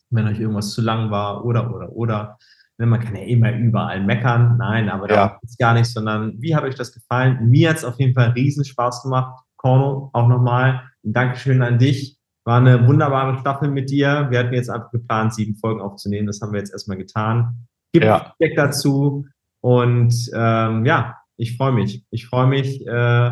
[0.10, 2.38] Wenn euch irgendwas zu lang war oder, oder, oder.
[2.80, 4.58] Man kann ja immer überall meckern.
[4.58, 5.16] Nein, aber Ja.
[5.16, 7.50] darum geht's gar nicht, sondern wie hat euch das gefallen?
[7.50, 9.44] Mir hat es auf jeden Fall riesen Spaß gemacht.
[9.58, 12.20] Korno, auch nochmal ein Dankeschön an dich.
[12.46, 14.28] War eine wunderbare Staffel mit dir.
[14.30, 16.28] Wir hatten jetzt einfach geplant, sieben Folgen aufzunehmen.
[16.28, 17.68] Das haben wir jetzt erstmal getan.
[17.92, 18.20] Gib Ja.
[18.38, 19.26] Feedback dazu.
[19.62, 22.04] Und ähm, ja, ich freue mich.
[22.12, 23.32] Ich freue mich, äh,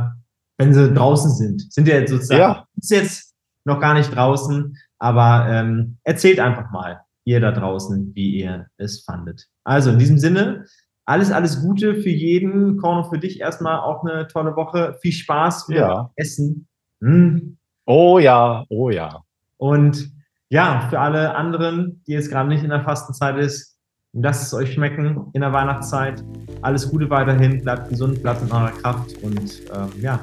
[0.58, 1.72] wenn sie draußen sind.
[1.74, 2.66] Sind ja jetzt sozusagen Ja.
[2.78, 3.34] ist jetzt
[3.66, 9.04] noch gar nicht draußen, aber ähm, erzählt einfach mal, ihr da draußen, wie ihr es
[9.04, 9.48] fandet.
[9.64, 10.66] Also in diesem Sinne,
[11.06, 12.78] alles, alles Gute für jeden.
[12.78, 14.98] Korno, für dich erstmal auch eine tolle Woche.
[15.02, 16.12] Viel Spaß mit Ja.
[16.16, 16.68] Essen.
[17.02, 17.58] Hm.
[17.86, 19.22] Oh ja, oh ja.
[19.58, 20.12] Und
[20.50, 23.75] ja, für alle anderen, die jetzt gerade nicht in der Fastenzeit ist,
[24.16, 26.24] lasst es euch schmecken in der Weihnachtszeit.
[26.62, 30.20] Alles Gute weiterhin, bleibt gesund, bleibt in eurer Kraft und ähm, ja,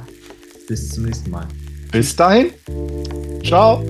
[0.68, 1.46] bis zum nächsten Mal.
[1.92, 2.50] Bis dahin.
[3.44, 3.84] Ciao.